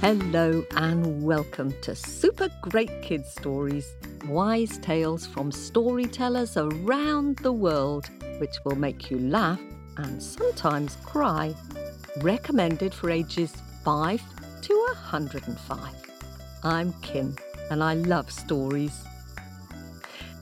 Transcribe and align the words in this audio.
Hello 0.00 0.64
and 0.76 1.22
welcome 1.22 1.74
to 1.82 1.94
Super 1.94 2.48
Great 2.62 3.02
Kids 3.02 3.30
Stories, 3.30 3.94
wise 4.26 4.78
tales 4.78 5.26
from 5.26 5.52
storytellers 5.52 6.56
around 6.56 7.36
the 7.38 7.52
world, 7.52 8.08
which 8.38 8.56
will 8.64 8.76
make 8.76 9.10
you 9.10 9.18
laugh 9.18 9.60
and 9.98 10.22
sometimes 10.22 10.96
cry. 11.04 11.54
Recommended 12.22 12.94
for 12.94 13.10
ages 13.10 13.52
5 13.84 14.22
to 14.62 14.74
105. 14.74 15.94
I'm 16.62 16.94
Kim 17.02 17.36
and 17.70 17.82
I 17.82 17.94
love 17.94 18.30
stories. 18.30 19.04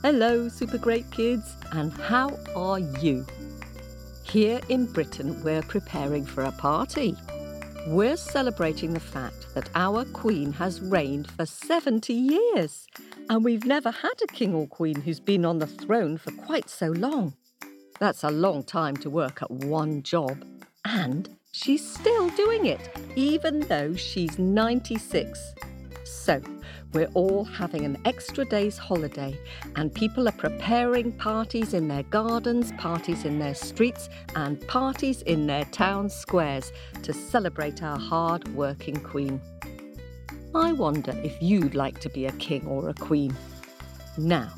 Hello, 0.02 0.48
Super 0.48 0.78
Great 0.78 1.10
Kids, 1.10 1.54
and 1.72 1.92
how 1.92 2.38
are 2.56 2.78
you? 2.78 3.24
Here 4.24 4.60
in 4.68 4.86
Britain, 4.86 5.42
we're 5.42 5.62
preparing 5.62 6.24
for 6.24 6.42
a 6.42 6.52
party. 6.52 7.16
We're 7.86 8.16
celebrating 8.16 8.94
the 8.94 9.00
fact 9.00 9.54
that 9.54 9.68
our 9.74 10.04
Queen 10.06 10.52
has 10.54 10.80
reigned 10.80 11.30
for 11.30 11.46
70 11.46 12.12
years, 12.12 12.86
and 13.28 13.44
we've 13.44 13.64
never 13.64 13.91
had 13.91 14.14
a 14.22 14.27
king 14.32 14.54
or 14.54 14.66
queen 14.66 15.00
who's 15.00 15.20
been 15.20 15.44
on 15.44 15.58
the 15.58 15.66
throne 15.66 16.16
for 16.18 16.32
quite 16.32 16.68
so 16.68 16.88
long. 16.88 17.34
That's 17.98 18.24
a 18.24 18.30
long 18.30 18.64
time 18.64 18.96
to 18.98 19.10
work 19.10 19.42
at 19.42 19.50
one 19.50 20.02
job, 20.02 20.44
and 20.84 21.28
she's 21.52 21.88
still 21.88 22.30
doing 22.30 22.66
it, 22.66 22.91
even 23.14 23.60
though 23.60 23.94
she's 23.94 24.38
96. 24.38 25.54
So, 26.04 26.41
we're 26.92 27.10
all 27.14 27.45
having 27.45 27.84
an 27.84 27.96
extra 28.05 28.45
day's 28.45 28.77
holiday, 28.77 29.38
and 29.77 29.94
people 29.94 30.28
are 30.28 30.33
preparing 30.33 31.12
parties 31.12 31.75
in 31.75 31.89
their 31.89 32.03
gardens, 32.05 32.72
parties 32.72 33.25
in 33.25 33.39
their 33.39 33.55
streets, 33.55 34.08
and 34.36 34.66
parties 34.69 35.22
in 35.22 35.47
their 35.47 35.64
town 35.66 36.11
squares 36.11 36.72
to 37.03 37.12
celebrate 37.12 37.83
our 37.83 37.98
hard 37.98 38.47
working 38.55 38.97
Queen. 38.97 39.41
I 40.55 40.72
wonder 40.72 41.12
if 41.25 41.41
you'd 41.41 41.75
like 41.75 41.98
to 42.00 42.11
be 42.11 42.27
a 42.27 42.33
king 42.33 42.66
or 42.66 42.91
a 42.91 42.94
queen. 42.94 43.34
Now, 44.19 44.53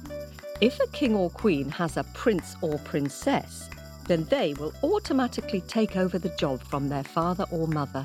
if 0.61 0.81
a 0.81 0.89
king 0.89 1.15
or 1.15 1.31
queen 1.31 1.69
has 1.71 1.97
a 1.97 2.05
prince 2.15 2.57
or 2.63 2.79
princess, 2.81 3.71
then 4.09 4.25
they 4.25 4.55
will 4.55 4.73
automatically 4.83 5.61
take 5.63 5.97
over 5.97 6.19
the 6.19 6.35
job 6.37 6.63
from 6.65 6.89
their 6.89 7.05
father 7.05 7.47
or 7.53 7.69
mother. 7.69 8.05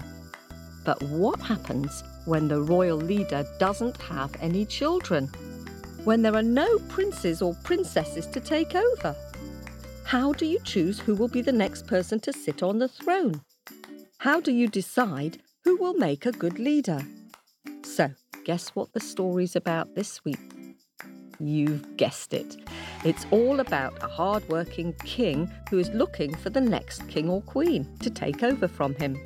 But 0.86 1.02
what 1.03 1.40
happens 1.40 2.03
when 2.30 2.47
the 2.47 2.61
royal 2.61 2.97
leader 2.97 3.44
doesn't 3.58 3.97
have 3.97 4.31
any 4.39 4.63
children? 4.63 5.25
When 6.03 6.22
there 6.22 6.35
are 6.35 6.44
no 6.44 6.77
princes 6.88 7.41
or 7.41 7.55
princesses 7.63 8.27
to 8.27 8.39
take 8.39 8.75
over? 8.75 9.16
How 10.03 10.33
do 10.33 10.45
you 10.45 10.59
choose 10.63 11.00
who 11.00 11.16
will 11.16 11.27
be 11.27 11.41
the 11.41 11.52
next 11.52 11.88
person 11.88 12.19
to 12.19 12.31
sit 12.31 12.61
on 12.61 12.77
the 12.77 12.88
throne? 12.88 13.41
How 14.19 14.39
do 14.39 14.52
you 14.52 14.67
decide 14.67 15.39
who 15.63 15.75
will 15.77 15.95
make 15.95 16.27
a 16.27 16.31
good 16.31 16.59
leader? 16.59 17.02
So, 17.83 18.11
guess 18.45 18.69
what 18.69 18.94
the 18.94 19.00
story's 19.00 19.55
about 19.55 19.95
this 19.95 20.23
week? 20.23 20.39
You've 21.39 21.97
guessed 21.97 22.35
it. 22.35 22.57
It's 23.03 23.25
all 23.31 23.59
about 23.59 24.03
a 24.03 24.07
hard-working 24.07 24.94
king 25.03 25.52
who 25.72 25.80
is 25.80 25.89
looking 25.89 26.35
for 26.35 26.52
the 26.52 26.61
next 26.61 27.07
king 27.07 27.27
or 27.27 27.41
queen 27.41 27.88
to 28.02 28.09
take 28.11 28.44
over 28.44 28.67
from 28.67 28.94
him. 28.95 29.17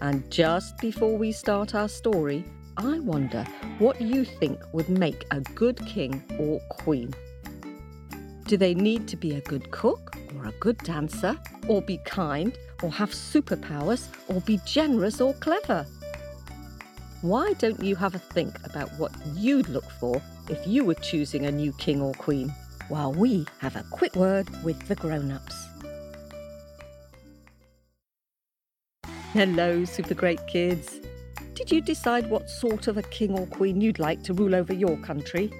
And 0.00 0.30
just 0.30 0.78
before 0.78 1.16
we 1.16 1.32
start 1.32 1.74
our 1.74 1.88
story, 1.88 2.44
I 2.76 3.00
wonder 3.00 3.44
what 3.78 4.00
you 4.00 4.24
think 4.24 4.60
would 4.72 4.88
make 4.88 5.24
a 5.32 5.40
good 5.40 5.78
king 5.86 6.22
or 6.38 6.60
queen. 6.70 7.12
Do 8.46 8.56
they 8.56 8.74
need 8.74 9.08
to 9.08 9.16
be 9.16 9.34
a 9.34 9.40
good 9.40 9.70
cook 9.72 10.16
or 10.36 10.46
a 10.46 10.52
good 10.60 10.78
dancer, 10.78 11.36
or 11.68 11.82
be 11.82 11.98
kind, 12.04 12.56
or 12.82 12.90
have 12.90 13.10
superpowers, 13.10 14.08
or 14.28 14.40
be 14.42 14.60
generous 14.64 15.20
or 15.20 15.34
clever? 15.34 15.84
Why 17.20 17.52
don't 17.54 17.82
you 17.82 17.96
have 17.96 18.14
a 18.14 18.20
think 18.20 18.54
about 18.64 18.90
what 18.98 19.12
you'd 19.34 19.68
look 19.68 19.90
for 19.90 20.22
if 20.48 20.64
you 20.66 20.84
were 20.84 20.94
choosing 20.94 21.46
a 21.46 21.50
new 21.50 21.72
king 21.72 22.00
or 22.00 22.14
queen, 22.14 22.54
while 22.88 23.12
we 23.12 23.46
have 23.58 23.74
a 23.74 23.84
quick 23.90 24.14
word 24.14 24.48
with 24.62 24.80
the 24.86 24.94
grown 24.94 25.32
ups? 25.32 25.66
Hello, 29.34 29.84
super 29.84 30.14
great 30.14 30.44
kids. 30.46 31.00
Did 31.52 31.70
you 31.70 31.82
decide 31.82 32.30
what 32.30 32.48
sort 32.48 32.88
of 32.88 32.96
a 32.96 33.02
king 33.02 33.38
or 33.38 33.46
queen 33.46 33.78
you'd 33.78 33.98
like 33.98 34.22
to 34.22 34.32
rule 34.32 34.54
over 34.54 34.72
your 34.72 34.96
country? 34.96 35.52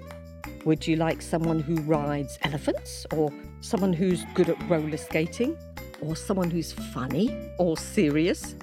Would 0.65 0.87
you 0.87 0.97
like 0.97 1.21
someone 1.21 1.61
who 1.61 1.77
rides 1.83 2.39
elephants, 2.45 3.05
or 3.13 3.31
someone 3.61 3.93
who's 3.93 4.25
good 4.33 4.49
at 4.49 4.71
roller 4.71 4.97
skating, 4.97 5.55
or 6.01 6.17
someone 6.17 6.51
who's 6.51 6.73
funny 6.73 7.53
or 7.59 7.77
serious? 7.77 8.55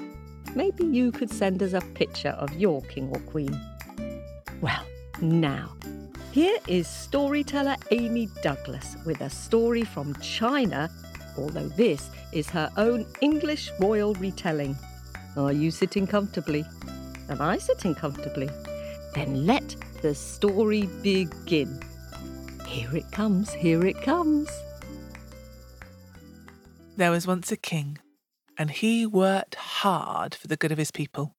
Maybe 0.56 0.86
you 0.86 1.12
could 1.12 1.30
send 1.30 1.62
us 1.62 1.74
a 1.74 1.82
picture 1.82 2.30
of 2.30 2.52
your 2.54 2.82
king 2.82 3.10
or 3.10 3.20
queen. 3.32 3.62
Well, 4.60 4.84
now, 5.22 5.76
here 6.32 6.58
is 6.68 6.88
storyteller 6.88 7.76
Amy 7.92 8.28
Douglas 8.42 8.98
with 9.06 9.22
a 9.22 9.30
story 9.30 9.84
from 9.84 10.16
China, 10.16 10.90
although 11.38 11.70
this 11.70 12.10
is 12.32 12.50
her 12.50 12.72
own 12.76 13.06
English 13.22 13.70
royal 13.80 14.16
retelling. 14.16 14.76
Are 15.38 15.52
you 15.52 15.70
sitting 15.70 16.08
comfortably? 16.08 16.66
Am 17.28 17.42
I 17.42 17.58
sitting 17.58 17.94
comfortably? 17.94 18.50
Then 19.14 19.46
let 19.46 19.76
the 20.02 20.16
story 20.16 20.88
begin. 21.02 21.82
Here 22.66 22.96
it 22.96 23.12
comes, 23.12 23.54
here 23.54 23.86
it 23.86 24.02
comes. 24.02 24.50
There 26.96 27.12
was 27.12 27.28
once 27.28 27.52
a 27.52 27.58
king, 27.58 27.98
and 28.58 28.72
he 28.72 29.06
worked 29.06 29.56
hard 29.56 30.34
for 30.34 30.48
the 30.48 30.56
good 30.56 30.72
of 30.72 30.78
his 30.78 30.92
people. 30.92 31.36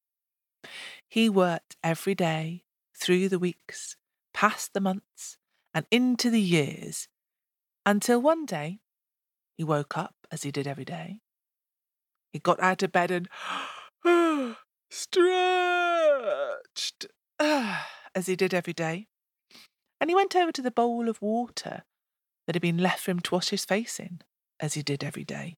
He 1.08 1.30
worked 1.30 1.76
every 1.82 2.14
day, 2.14 2.64
through 2.94 3.30
the 3.30 3.38
weeks, 3.38 3.96
past 4.34 4.74
the 4.74 4.80
months, 4.80 5.38
and 5.72 5.86
into 5.90 6.28
the 6.28 6.40
years, 6.40 7.08
until 7.86 8.20
one 8.20 8.44
day 8.44 8.80
he 9.56 9.64
woke 9.64 9.96
up 9.96 10.14
as 10.30 10.42
he 10.42 10.50
did 10.50 10.66
every 10.66 10.84
day. 10.84 11.20
He 12.30 12.38
got 12.38 12.60
out 12.60 12.82
of 12.82 12.92
bed 12.92 13.10
and 13.10 13.28
stretched 14.90 15.86
as 17.38 18.26
he 18.26 18.36
did 18.36 18.54
every 18.54 18.72
day. 18.72 19.08
And 20.00 20.10
he 20.10 20.14
went 20.14 20.36
over 20.36 20.52
to 20.52 20.62
the 20.62 20.70
bowl 20.70 21.08
of 21.08 21.20
water 21.22 21.82
that 22.46 22.54
had 22.54 22.62
been 22.62 22.78
left 22.78 23.00
for 23.00 23.10
him 23.10 23.20
to 23.20 23.34
wash 23.34 23.48
his 23.48 23.64
face 23.64 23.98
in, 23.98 24.20
as 24.60 24.74
he 24.74 24.82
did 24.82 25.02
every 25.02 25.24
day. 25.24 25.56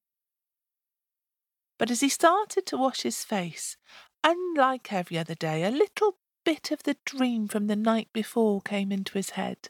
But 1.77 1.91
as 1.91 2.01
he 2.01 2.09
started 2.09 2.65
to 2.67 2.77
wash 2.77 3.01
his 3.01 3.23
face, 3.23 3.77
unlike 4.23 4.91
every 4.91 5.17
other 5.17 5.35
day, 5.35 5.63
a 5.63 5.71
little 5.71 6.17
bit 6.43 6.71
of 6.71 6.83
the 6.83 6.97
dream 7.05 7.47
from 7.47 7.67
the 7.67 7.75
night 7.75 8.09
before 8.13 8.61
came 8.61 8.91
into 8.91 9.13
his 9.13 9.31
head, 9.31 9.69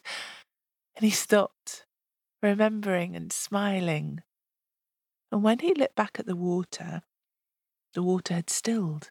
and 0.95 1.03
he 1.03 1.11
stopped, 1.11 1.85
remembering 2.41 3.15
and 3.15 3.31
smiling. 3.33 4.21
And 5.31 5.43
when 5.43 5.59
he 5.59 5.73
looked 5.73 5.95
back 5.95 6.19
at 6.19 6.25
the 6.25 6.35
water, 6.35 7.03
the 7.93 8.03
water 8.03 8.33
had 8.33 8.49
stilled. 8.49 9.09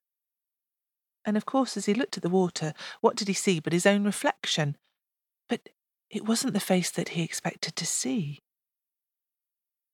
And 1.25 1.37
of 1.37 1.47
course, 1.47 1.77
as 1.77 1.87
he 1.87 1.95
looked 1.95 2.17
at 2.17 2.23
the 2.23 2.29
water, 2.29 2.73
what 3.01 3.17
did 3.17 3.29
he 3.29 3.35
see 3.35 3.61
but 3.61 3.73
his 3.73 3.87
own 3.87 4.05
reflection? 4.05 4.77
But 5.49 5.69
it 6.11 6.25
wasn't 6.25 6.55
the 6.55 6.61
face 6.61 6.91
that 6.91 7.11
he 7.11 7.23
expected 7.23 7.77
to 7.77 7.87
see. 7.87 8.41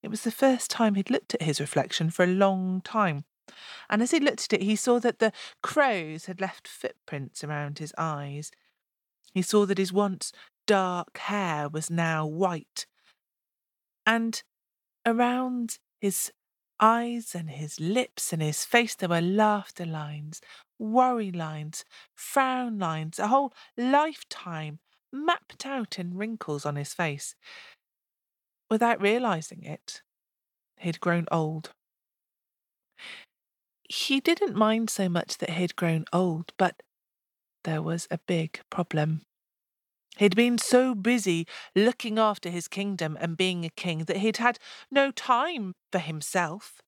It 0.01 0.09
was 0.09 0.21
the 0.21 0.31
first 0.31 0.69
time 0.69 0.95
he'd 0.95 1.09
looked 1.09 1.33
at 1.33 1.41
his 1.41 1.59
reflection 1.59 2.09
for 2.09 2.23
a 2.23 2.27
long 2.27 2.81
time. 2.81 3.25
And 3.89 4.01
as 4.01 4.11
he 4.11 4.19
looked 4.19 4.45
at 4.45 4.53
it, 4.53 4.63
he 4.63 4.75
saw 4.75 4.99
that 4.99 5.19
the 5.19 5.31
crows 5.61 6.25
had 6.25 6.39
left 6.39 6.67
footprints 6.67 7.43
around 7.43 7.79
his 7.79 7.93
eyes. 7.97 8.51
He 9.33 9.41
saw 9.41 9.65
that 9.65 9.77
his 9.77 9.91
once 9.91 10.31
dark 10.67 11.17
hair 11.17 11.67
was 11.69 11.89
now 11.89 12.25
white. 12.25 12.85
And 14.05 14.41
around 15.05 15.79
his 15.99 16.31
eyes 16.79 17.35
and 17.35 17.49
his 17.49 17.79
lips 17.79 18.33
and 18.33 18.41
his 18.41 18.65
face, 18.65 18.95
there 18.95 19.09
were 19.09 19.21
laughter 19.21 19.85
lines, 19.85 20.41
worry 20.79 21.31
lines, 21.31 21.85
frown 22.15 22.79
lines, 22.79 23.19
a 23.19 23.27
whole 23.27 23.53
lifetime 23.77 24.79
mapped 25.11 25.65
out 25.65 25.97
in 25.99 26.17
wrinkles 26.17 26.65
on 26.65 26.75
his 26.75 26.93
face. 26.93 27.35
Without 28.69 29.01
realizing 29.01 29.63
it, 29.63 30.03
he'd 30.77 30.99
grown 30.99 31.27
old. 31.31 31.73
He 33.89 34.19
didn't 34.19 34.55
mind 34.55 34.89
so 34.91 35.09
much 35.09 35.39
that 35.39 35.51
he'd 35.51 35.75
grown 35.75 36.05
old, 36.13 36.53
but 36.57 36.83
there 37.63 37.81
was 37.81 38.07
a 38.11 38.19
big 38.19 38.61
problem. 38.69 39.25
He'd 40.17 40.35
been 40.35 40.57
so 40.57 40.95
busy 40.95 41.45
looking 41.75 42.17
after 42.19 42.49
his 42.49 42.67
kingdom 42.67 43.17
and 43.19 43.37
being 43.37 43.65
a 43.65 43.69
king 43.69 44.05
that 44.05 44.17
he'd 44.17 44.37
had 44.37 44.59
no 44.89 45.11
time 45.11 45.73
for 45.91 45.99
himself. 45.99 46.81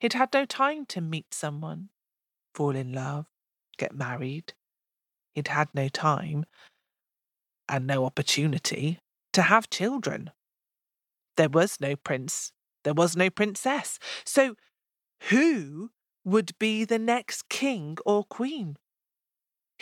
He'd 0.00 0.14
had 0.14 0.32
no 0.32 0.44
time 0.44 0.86
to 0.86 1.00
meet 1.00 1.32
someone, 1.32 1.90
fall 2.54 2.74
in 2.74 2.92
love, 2.92 3.26
get 3.78 3.94
married. 3.94 4.54
He'd 5.34 5.48
had 5.48 5.68
no 5.74 5.88
time. 5.88 6.44
and 7.68 7.86
no 7.86 8.04
opportunity 8.04 8.98
to 9.32 9.42
have 9.42 9.70
children. 9.70 10.30
There 11.36 11.48
was 11.48 11.80
no 11.80 11.96
prince, 11.96 12.52
there 12.84 12.94
was 12.94 13.16
no 13.16 13.30
princess. 13.30 13.98
So, 14.24 14.54
who 15.30 15.90
would 16.24 16.58
be 16.58 16.84
the 16.84 16.98
next 16.98 17.48
king 17.48 17.96
or 18.04 18.24
queen? 18.24 18.76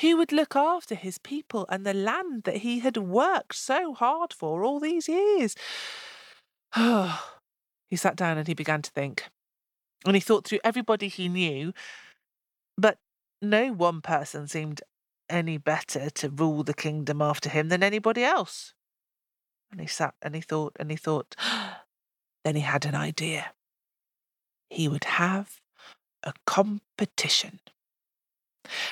Who 0.00 0.16
would 0.16 0.32
look 0.32 0.56
after 0.56 0.94
his 0.94 1.18
people 1.18 1.66
and 1.68 1.84
the 1.84 1.92
land 1.92 2.44
that 2.44 2.58
he 2.58 2.78
had 2.78 2.96
worked 2.96 3.54
so 3.54 3.92
hard 3.92 4.32
for 4.32 4.64
all 4.64 4.80
these 4.80 5.08
years? 5.08 5.54
he 6.74 7.96
sat 7.96 8.16
down 8.16 8.38
and 8.38 8.48
he 8.48 8.54
began 8.54 8.80
to 8.82 8.90
think. 8.90 9.28
And 10.06 10.16
he 10.16 10.20
thought 10.20 10.46
through 10.46 10.60
everybody 10.64 11.08
he 11.08 11.28
knew, 11.28 11.74
but 12.78 12.98
no 13.42 13.72
one 13.72 14.00
person 14.00 14.48
seemed 14.48 14.80
any 15.28 15.58
better 15.58 16.08
to 16.08 16.30
rule 16.30 16.62
the 16.62 16.74
kingdom 16.74 17.20
after 17.20 17.50
him 17.50 17.68
than 17.68 17.82
anybody 17.82 18.24
else. 18.24 18.72
And 19.70 19.80
he 19.80 19.86
sat 19.86 20.14
and 20.22 20.34
he 20.34 20.40
thought 20.40 20.74
and 20.80 20.90
he 20.90 20.96
thought. 20.96 21.36
then 22.44 22.56
he 22.56 22.62
had 22.62 22.86
an 22.86 22.94
idea. 22.94 23.52
He 24.70 24.88
would 24.88 25.04
have 25.04 25.60
a 26.22 26.32
competition. 26.46 27.60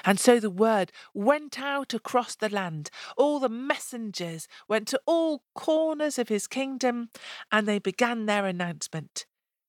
And 0.05 0.19
so 0.19 0.41
the 0.41 0.51
word 0.51 0.93
went 1.15 1.59
out 1.59 1.95
across 1.95 2.35
the 2.35 2.49
land. 2.49 2.91
All 3.17 3.39
the 3.39 3.49
messengers 3.49 4.49
went 4.69 4.89
to 4.89 5.01
all 5.07 5.43
corners 5.55 6.19
of 6.19 6.29
his 6.29 6.47
kingdom, 6.47 7.11
and 7.51 7.67
they 7.67 7.79
began 7.79 8.27
their 8.27 8.47
announcement. 8.47 9.27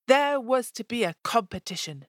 There 0.08 0.40
was 0.40 0.72
to 0.72 0.84
be 0.84 1.04
a 1.04 1.16
competition, 1.24 2.06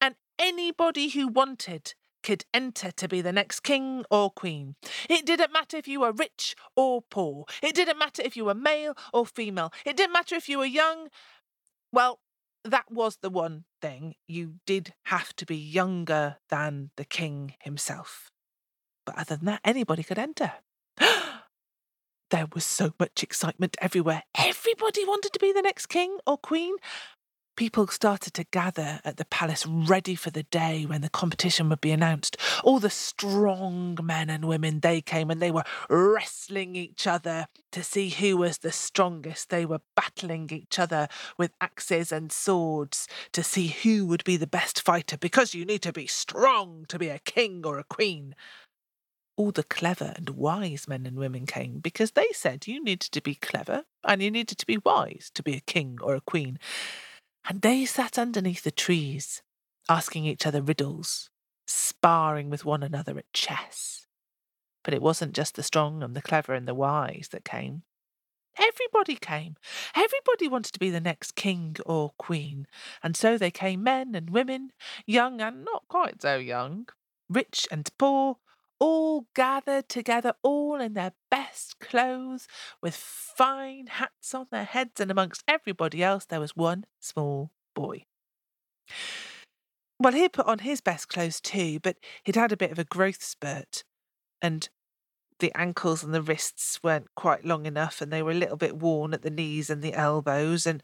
and 0.00 0.14
anybody 0.38 1.08
who 1.08 1.28
wanted 1.28 1.94
could 2.22 2.44
enter 2.54 2.90
to 2.92 3.08
be 3.08 3.20
the 3.20 3.32
next 3.32 3.60
king 3.60 4.04
or 4.10 4.30
queen. 4.30 4.76
It 5.08 5.26
didn't 5.26 5.52
matter 5.52 5.76
if 5.76 5.88
you 5.88 6.00
were 6.00 6.12
rich 6.12 6.54
or 6.76 7.02
poor. 7.02 7.44
It 7.62 7.74
didn't 7.74 7.98
matter 7.98 8.22
if 8.22 8.36
you 8.36 8.44
were 8.44 8.54
male 8.54 8.94
or 9.12 9.26
female. 9.26 9.72
It 9.84 9.96
didn't 9.96 10.12
matter 10.12 10.36
if 10.36 10.48
you 10.48 10.58
were 10.58 10.64
young. 10.64 11.08
Well, 11.92 12.20
that 12.64 12.90
was 12.90 13.18
the 13.20 13.30
one 13.30 13.64
thing. 13.82 14.14
You 14.26 14.54
did 14.64 14.94
have 15.06 15.34
to 15.36 15.44
be 15.44 15.56
younger 15.56 16.36
than 16.48 16.90
the 16.96 17.04
king 17.04 17.54
himself. 17.60 18.30
But 19.04 19.18
other 19.18 19.36
than 19.36 19.46
that, 19.46 19.60
anybody 19.64 20.02
could 20.02 20.18
enter. 20.18 20.52
there 22.30 22.46
was 22.54 22.64
so 22.64 22.94
much 22.98 23.22
excitement 23.22 23.76
everywhere. 23.80 24.22
Everybody 24.38 25.04
wanted 25.04 25.32
to 25.32 25.40
be 25.40 25.52
the 25.52 25.60
next 25.60 25.86
king 25.86 26.18
or 26.26 26.38
queen. 26.38 26.76
People 27.62 27.86
started 27.86 28.34
to 28.34 28.42
gather 28.42 28.98
at 29.04 29.18
the 29.18 29.24
palace 29.24 29.64
ready 29.64 30.16
for 30.16 30.30
the 30.30 30.42
day 30.42 30.84
when 30.84 31.00
the 31.00 31.08
competition 31.08 31.68
would 31.68 31.80
be 31.80 31.92
announced. 31.92 32.36
All 32.64 32.80
the 32.80 32.90
strong 32.90 33.96
men 34.02 34.28
and 34.30 34.46
women, 34.46 34.80
they 34.80 35.00
came 35.00 35.30
and 35.30 35.40
they 35.40 35.52
were 35.52 35.62
wrestling 35.88 36.74
each 36.74 37.06
other 37.06 37.46
to 37.70 37.84
see 37.84 38.08
who 38.08 38.36
was 38.36 38.58
the 38.58 38.72
strongest. 38.72 39.50
They 39.50 39.64
were 39.64 39.82
battling 39.94 40.50
each 40.50 40.80
other 40.80 41.06
with 41.38 41.52
axes 41.60 42.10
and 42.10 42.32
swords 42.32 43.06
to 43.30 43.44
see 43.44 43.68
who 43.68 44.06
would 44.06 44.24
be 44.24 44.36
the 44.36 44.48
best 44.48 44.82
fighter 44.82 45.16
because 45.16 45.54
you 45.54 45.64
need 45.64 45.82
to 45.82 45.92
be 45.92 46.08
strong 46.08 46.84
to 46.88 46.98
be 46.98 47.10
a 47.10 47.20
king 47.20 47.64
or 47.64 47.78
a 47.78 47.84
queen. 47.84 48.34
All 49.36 49.52
the 49.52 49.62
clever 49.62 50.14
and 50.16 50.30
wise 50.30 50.88
men 50.88 51.06
and 51.06 51.16
women 51.16 51.46
came 51.46 51.78
because 51.78 52.10
they 52.10 52.26
said 52.32 52.66
you 52.66 52.82
needed 52.82 53.12
to 53.12 53.20
be 53.20 53.36
clever 53.36 53.84
and 54.02 54.20
you 54.20 54.32
needed 54.32 54.58
to 54.58 54.66
be 54.66 54.78
wise 54.78 55.30
to 55.34 55.44
be 55.44 55.54
a 55.54 55.60
king 55.60 55.98
or 56.02 56.16
a 56.16 56.20
queen 56.20 56.58
and 57.48 57.62
they 57.62 57.84
sat 57.84 58.18
underneath 58.18 58.62
the 58.62 58.70
trees, 58.70 59.42
asking 59.88 60.24
each 60.24 60.46
other 60.46 60.62
riddles, 60.62 61.30
sparring 61.66 62.50
with 62.50 62.64
one 62.64 62.82
another 62.82 63.18
at 63.18 63.32
chess. 63.32 64.06
But 64.84 64.94
it 64.94 65.02
wasn't 65.02 65.34
just 65.34 65.54
the 65.54 65.62
strong 65.62 66.02
and 66.02 66.14
the 66.14 66.22
clever 66.22 66.54
and 66.54 66.66
the 66.66 66.74
wise 66.74 67.28
that 67.32 67.44
came. 67.44 67.82
Everybody 68.58 69.16
came. 69.16 69.56
Everybody 69.94 70.46
wanted 70.48 70.72
to 70.72 70.78
be 70.78 70.90
the 70.90 71.00
next 71.00 71.34
king 71.34 71.76
or 71.86 72.12
queen. 72.18 72.66
And 73.02 73.16
so 73.16 73.38
they 73.38 73.50
came 73.50 73.82
men 73.82 74.14
and 74.14 74.30
women, 74.30 74.72
young 75.06 75.40
and 75.40 75.64
not 75.64 75.84
quite 75.88 76.20
so 76.20 76.36
young, 76.36 76.88
rich 77.28 77.66
and 77.70 77.88
poor, 77.98 78.36
all 78.82 79.28
gathered 79.34 79.88
together, 79.88 80.34
all 80.42 80.80
in 80.80 80.94
their 80.94 81.12
best 81.30 81.78
clothes, 81.78 82.48
with 82.82 82.96
fine 82.96 83.86
hats 83.86 84.34
on 84.34 84.48
their 84.50 84.64
heads, 84.64 85.00
and 85.00 85.08
amongst 85.08 85.44
everybody 85.46 86.02
else 86.02 86.24
there 86.24 86.40
was 86.40 86.56
one 86.56 86.84
small 86.98 87.52
boy. 87.76 88.02
Well, 90.00 90.14
he'd 90.14 90.32
put 90.32 90.46
on 90.46 90.58
his 90.58 90.80
best 90.80 91.08
clothes 91.08 91.40
too, 91.40 91.78
but 91.80 91.96
he'd 92.24 92.34
had 92.34 92.50
a 92.50 92.56
bit 92.56 92.72
of 92.72 92.78
a 92.80 92.84
growth 92.84 93.22
spurt, 93.22 93.84
and 94.42 94.68
the 95.38 95.52
ankles 95.54 96.02
and 96.02 96.12
the 96.12 96.20
wrists 96.20 96.80
weren't 96.82 97.14
quite 97.14 97.44
long 97.44 97.66
enough, 97.66 98.00
and 98.00 98.12
they 98.12 98.20
were 98.20 98.32
a 98.32 98.34
little 98.34 98.56
bit 98.56 98.76
worn 98.76 99.14
at 99.14 99.22
the 99.22 99.30
knees 99.30 99.70
and 99.70 99.80
the 99.80 99.94
elbows, 99.94 100.66
and 100.66 100.82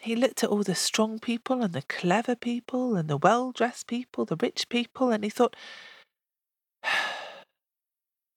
he 0.00 0.16
looked 0.16 0.42
at 0.42 0.48
all 0.48 0.62
the 0.62 0.74
strong 0.74 1.18
people 1.18 1.62
and 1.62 1.74
the 1.74 1.82
clever 1.82 2.34
people 2.34 2.96
and 2.96 3.10
the 3.10 3.18
well 3.18 3.52
dressed 3.52 3.88
people, 3.88 4.24
the 4.24 4.38
rich 4.40 4.70
people, 4.70 5.10
and 5.10 5.22
he 5.22 5.28
thought, 5.28 5.54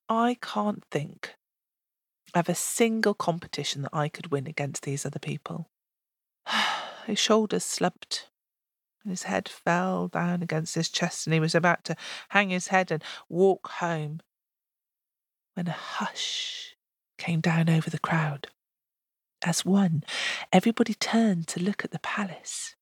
I 0.09 0.37
can't 0.41 0.83
think 0.91 1.35
of 2.33 2.49
a 2.49 2.55
single 2.55 3.13
competition 3.13 3.83
that 3.83 3.95
I 3.95 4.09
could 4.09 4.31
win 4.31 4.47
against 4.47 4.83
these 4.83 5.05
other 5.05 5.19
people. 5.19 5.69
his 7.05 7.19
shoulders 7.19 7.63
slumped, 7.63 8.29
and 9.03 9.11
his 9.11 9.23
head 9.23 9.47
fell 9.47 10.07
down 10.07 10.41
against 10.41 10.75
his 10.75 10.89
chest, 10.89 11.27
and 11.27 11.33
he 11.33 11.39
was 11.39 11.55
about 11.55 11.83
to 11.85 11.95
hang 12.29 12.49
his 12.49 12.67
head 12.67 12.91
and 12.91 13.03
walk 13.29 13.67
home 13.67 14.21
when 15.53 15.67
a 15.67 15.71
hush 15.71 16.75
came 17.17 17.41
down 17.41 17.69
over 17.69 17.89
the 17.89 17.99
crowd. 17.99 18.47
As 19.45 19.65
one, 19.65 20.03
everybody 20.51 20.93
turned 20.93 21.47
to 21.49 21.61
look 21.61 21.83
at 21.83 21.91
the 21.91 21.99
palace. 21.99 22.75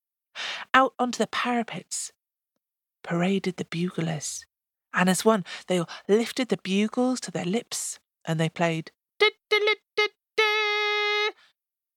Out 0.74 0.94
onto 0.98 1.18
the 1.18 1.28
parapets 1.28 2.12
paraded 3.04 3.58
the 3.58 3.66
buglers 3.66 4.46
and 4.94 5.10
as 5.10 5.26
one, 5.26 5.46
they 5.68 5.80
all 5.80 5.90
lifted 6.08 6.50
the 6.50 6.58
bugles 6.58 7.20
to 7.22 7.32
their 7.32 7.46
lips 7.46 8.00
and 8.26 8.40
they 8.40 8.50
played. 8.50 8.92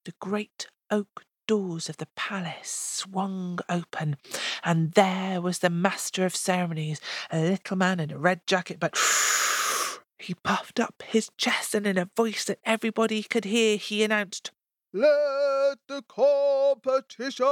The 0.04 0.14
great 0.20 0.66
oak 0.90 1.24
doors 1.46 1.88
of 1.88 1.96
the 1.98 2.08
palace 2.16 2.70
swung 2.70 3.58
open, 3.68 4.16
and 4.62 4.92
there 4.92 5.40
was 5.40 5.58
the 5.58 5.70
master 5.70 6.24
of 6.24 6.36
ceremonies, 6.36 7.00
a 7.30 7.40
little 7.40 7.76
man 7.76 8.00
in 8.00 8.10
a 8.10 8.18
red 8.18 8.46
jacket, 8.46 8.78
but 8.80 8.94
he 10.18 10.34
puffed 10.34 10.80
up 10.80 11.02
his 11.06 11.30
chest 11.36 11.74
and 11.74 11.86
in 11.86 11.98
a 11.98 12.10
voice 12.16 12.44
that 12.44 12.60
everybody 12.64 13.22
could 13.22 13.44
hear, 13.44 13.76
he 13.76 14.02
announced, 14.02 14.50
Let 14.92 15.78
the 15.88 16.02
competition 16.08 17.44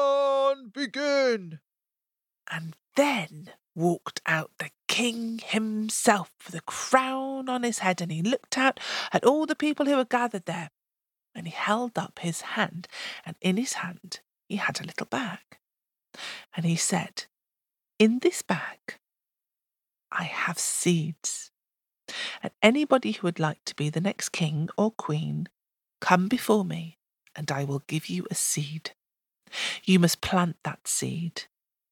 begin. 0.72 1.60
And 2.50 2.74
then 2.96 3.50
walked 3.74 4.20
out 4.26 4.50
the 4.58 4.70
king 4.88 5.40
himself 5.42 6.30
with 6.44 6.54
a 6.54 6.60
crown 6.62 7.48
on 7.48 7.62
his 7.62 7.78
head, 7.78 8.00
and 8.00 8.12
he 8.12 8.22
looked 8.22 8.58
out 8.58 8.78
at 9.12 9.24
all 9.24 9.46
the 9.46 9.56
people 9.56 9.86
who 9.86 9.96
were 9.96 10.04
gathered 10.04 10.46
there. 10.46 10.70
And 11.34 11.46
he 11.46 11.52
held 11.52 11.98
up 11.98 12.18
his 12.18 12.42
hand, 12.42 12.88
and 13.24 13.36
in 13.40 13.56
his 13.56 13.74
hand 13.74 14.20
he 14.48 14.56
had 14.56 14.80
a 14.80 14.84
little 14.84 15.06
bag. 15.06 15.38
And 16.54 16.66
he 16.66 16.76
said, 16.76 17.24
In 17.98 18.18
this 18.18 18.42
bag 18.42 18.98
I 20.10 20.24
have 20.24 20.58
seeds. 20.58 21.50
And 22.42 22.52
anybody 22.62 23.12
who 23.12 23.26
would 23.26 23.40
like 23.40 23.64
to 23.64 23.74
be 23.74 23.88
the 23.88 24.00
next 24.00 24.30
king 24.30 24.68
or 24.76 24.90
queen, 24.90 25.48
come 26.00 26.28
before 26.28 26.64
me, 26.64 26.98
and 27.34 27.50
I 27.50 27.64
will 27.64 27.82
give 27.86 28.08
you 28.08 28.26
a 28.30 28.34
seed. 28.34 28.92
You 29.84 29.98
must 29.98 30.20
plant 30.20 30.56
that 30.64 30.86
seed. 30.86 31.44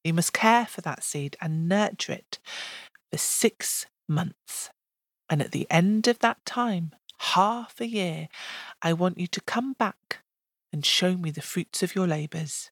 You 0.03 0.13
must 0.13 0.33
care 0.33 0.65
for 0.65 0.81
that 0.81 1.03
seed 1.03 1.37
and 1.41 1.69
nurture 1.69 2.13
it 2.13 2.39
for 3.11 3.17
six 3.17 3.85
months. 4.07 4.69
And 5.29 5.41
at 5.41 5.51
the 5.51 5.67
end 5.69 6.07
of 6.07 6.19
that 6.19 6.43
time, 6.45 6.91
half 7.19 7.79
a 7.79 7.87
year, 7.87 8.27
I 8.81 8.93
want 8.93 9.19
you 9.19 9.27
to 9.27 9.41
come 9.41 9.73
back 9.73 10.23
and 10.73 10.85
show 10.85 11.15
me 11.15 11.31
the 11.31 11.41
fruits 11.41 11.83
of 11.83 11.95
your 11.95 12.07
labours. 12.07 12.71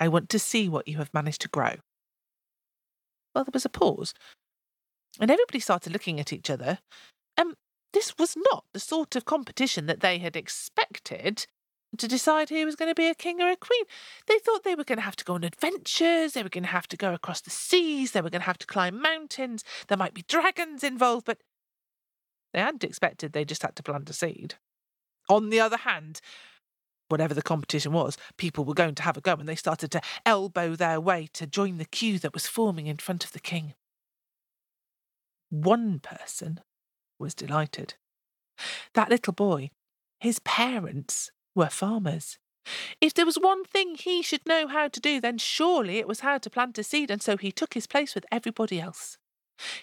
I 0.00 0.08
want 0.08 0.28
to 0.30 0.38
see 0.38 0.68
what 0.68 0.88
you 0.88 0.98
have 0.98 1.12
managed 1.14 1.42
to 1.42 1.48
grow. 1.48 1.76
Well, 3.34 3.44
there 3.44 3.50
was 3.52 3.64
a 3.64 3.70
pause, 3.70 4.14
and 5.20 5.30
everybody 5.30 5.60
started 5.60 5.92
looking 5.92 6.20
at 6.20 6.32
each 6.32 6.50
other. 6.50 6.78
Um, 7.36 7.54
this 7.92 8.14
was 8.18 8.36
not 8.52 8.64
the 8.72 8.80
sort 8.80 9.16
of 9.16 9.24
competition 9.24 9.86
that 9.86 10.00
they 10.00 10.18
had 10.18 10.36
expected 10.36 11.46
to 11.98 12.08
decide 12.08 12.48
who 12.48 12.64
was 12.64 12.76
going 12.76 12.90
to 12.90 12.94
be 12.94 13.08
a 13.08 13.14
king 13.14 13.40
or 13.40 13.50
a 13.50 13.56
queen. 13.56 13.84
They 14.26 14.38
thought 14.38 14.64
they 14.64 14.74
were 14.74 14.84
going 14.84 14.98
to 14.98 15.04
have 15.04 15.16
to 15.16 15.24
go 15.24 15.34
on 15.34 15.44
adventures, 15.44 16.32
they 16.32 16.42
were 16.42 16.48
going 16.48 16.64
to 16.64 16.70
have 16.70 16.88
to 16.88 16.96
go 16.96 17.14
across 17.14 17.40
the 17.40 17.50
seas, 17.50 18.12
they 18.12 18.20
were 18.20 18.30
going 18.30 18.42
to 18.42 18.46
have 18.46 18.58
to 18.58 18.66
climb 18.66 19.00
mountains, 19.00 19.64
there 19.88 19.98
might 19.98 20.14
be 20.14 20.22
dragons 20.22 20.84
involved, 20.84 21.26
but 21.26 21.38
they 22.52 22.60
hadn't 22.60 22.84
expected 22.84 23.32
they 23.32 23.44
just 23.44 23.62
had 23.62 23.76
to 23.76 23.82
plant 23.82 24.10
a 24.10 24.12
seed. 24.12 24.54
On 25.28 25.50
the 25.50 25.60
other 25.60 25.78
hand, 25.78 26.20
whatever 27.08 27.34
the 27.34 27.42
competition 27.42 27.92
was, 27.92 28.16
people 28.36 28.64
were 28.64 28.74
going 28.74 28.94
to 28.94 29.02
have 29.02 29.16
a 29.16 29.20
go 29.20 29.32
and 29.32 29.48
they 29.48 29.54
started 29.54 29.90
to 29.90 30.00
elbow 30.24 30.74
their 30.74 31.00
way 31.00 31.28
to 31.32 31.46
join 31.46 31.78
the 31.78 31.84
queue 31.84 32.18
that 32.18 32.34
was 32.34 32.46
forming 32.46 32.86
in 32.86 32.96
front 32.96 33.24
of 33.24 33.32
the 33.32 33.40
king. 33.40 33.74
One 35.50 36.00
person 36.00 36.60
was 37.18 37.34
delighted. 37.34 37.94
That 38.94 39.10
little 39.10 39.32
boy, 39.32 39.70
his 40.20 40.38
parents 40.40 41.30
were 41.54 41.68
farmers. 41.68 42.38
If 43.00 43.14
there 43.14 43.26
was 43.26 43.38
one 43.38 43.64
thing 43.64 43.94
he 43.94 44.22
should 44.22 44.46
know 44.46 44.66
how 44.66 44.88
to 44.88 45.00
do, 45.00 45.20
then 45.20 45.38
surely 45.38 45.98
it 45.98 46.08
was 46.08 46.20
how 46.20 46.38
to 46.38 46.50
plant 46.50 46.78
a 46.78 46.82
seed, 46.82 47.10
and 47.10 47.22
so 47.22 47.36
he 47.36 47.52
took 47.52 47.74
his 47.74 47.86
place 47.86 48.14
with 48.14 48.24
everybody 48.32 48.80
else. 48.80 49.18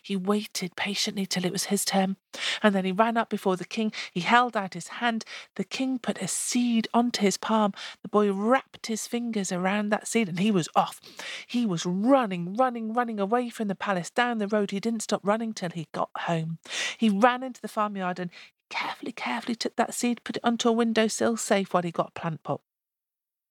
He 0.01 0.17
waited 0.17 0.75
patiently 0.75 1.25
till 1.25 1.45
it 1.45 1.51
was 1.51 1.65
his 1.65 1.85
turn, 1.85 2.17
and 2.61 2.75
then 2.75 2.85
he 2.85 2.91
ran 2.91 3.17
up 3.17 3.29
before 3.29 3.55
the 3.55 3.65
king. 3.65 3.93
He 4.11 4.19
held 4.19 4.57
out 4.57 4.73
his 4.73 4.89
hand. 4.99 5.23
The 5.55 5.63
king 5.63 5.97
put 5.97 6.21
a 6.21 6.27
seed 6.27 6.87
onto 6.93 7.21
his 7.21 7.37
palm. 7.37 7.73
The 8.01 8.09
boy 8.09 8.31
wrapped 8.31 8.87
his 8.87 9.07
fingers 9.07 9.51
around 9.51 9.89
that 9.89 10.07
seed, 10.07 10.27
and 10.27 10.39
he 10.39 10.51
was 10.51 10.67
off. 10.75 10.99
He 11.47 11.65
was 11.65 11.85
running, 11.85 12.55
running, 12.55 12.93
running 12.93 13.19
away 13.19 13.49
from 13.49 13.69
the 13.69 13.75
palace 13.75 14.09
down 14.09 14.39
the 14.39 14.47
road. 14.47 14.71
He 14.71 14.79
didn't 14.79 15.03
stop 15.03 15.21
running 15.23 15.53
till 15.53 15.69
he 15.69 15.87
got 15.93 16.09
home. 16.17 16.57
He 16.97 17.09
ran 17.09 17.43
into 17.43 17.61
the 17.61 17.67
farmyard 17.67 18.19
and 18.19 18.29
carefully, 18.71 19.11
carefully 19.11 19.55
took 19.55 19.75
that 19.75 19.93
seed, 19.93 20.23
put 20.23 20.37
it 20.37 20.43
onto 20.43 20.67
a 20.69 20.71
windowsill 20.71 21.37
safe 21.37 21.73
while 21.73 21.83
he 21.83 21.91
got 21.91 22.13
a 22.15 22.19
plant 22.19 22.41
pot. 22.41 22.61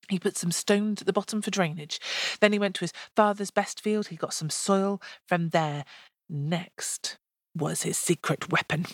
He 0.08 0.18
put 0.18 0.36
some 0.36 0.50
stones 0.50 1.00
at 1.00 1.06
the 1.06 1.12
bottom 1.12 1.40
for 1.40 1.50
drainage. 1.52 2.00
Then 2.40 2.52
he 2.52 2.58
went 2.58 2.74
to 2.76 2.80
his 2.80 2.92
father's 3.14 3.52
best 3.52 3.80
field. 3.80 4.08
He 4.08 4.16
got 4.16 4.34
some 4.34 4.50
soil 4.50 5.00
from 5.28 5.50
there. 5.50 5.84
Next 6.28 7.18
was 7.54 7.82
his 7.82 7.96
secret 7.96 8.50
weapon. 8.50 8.86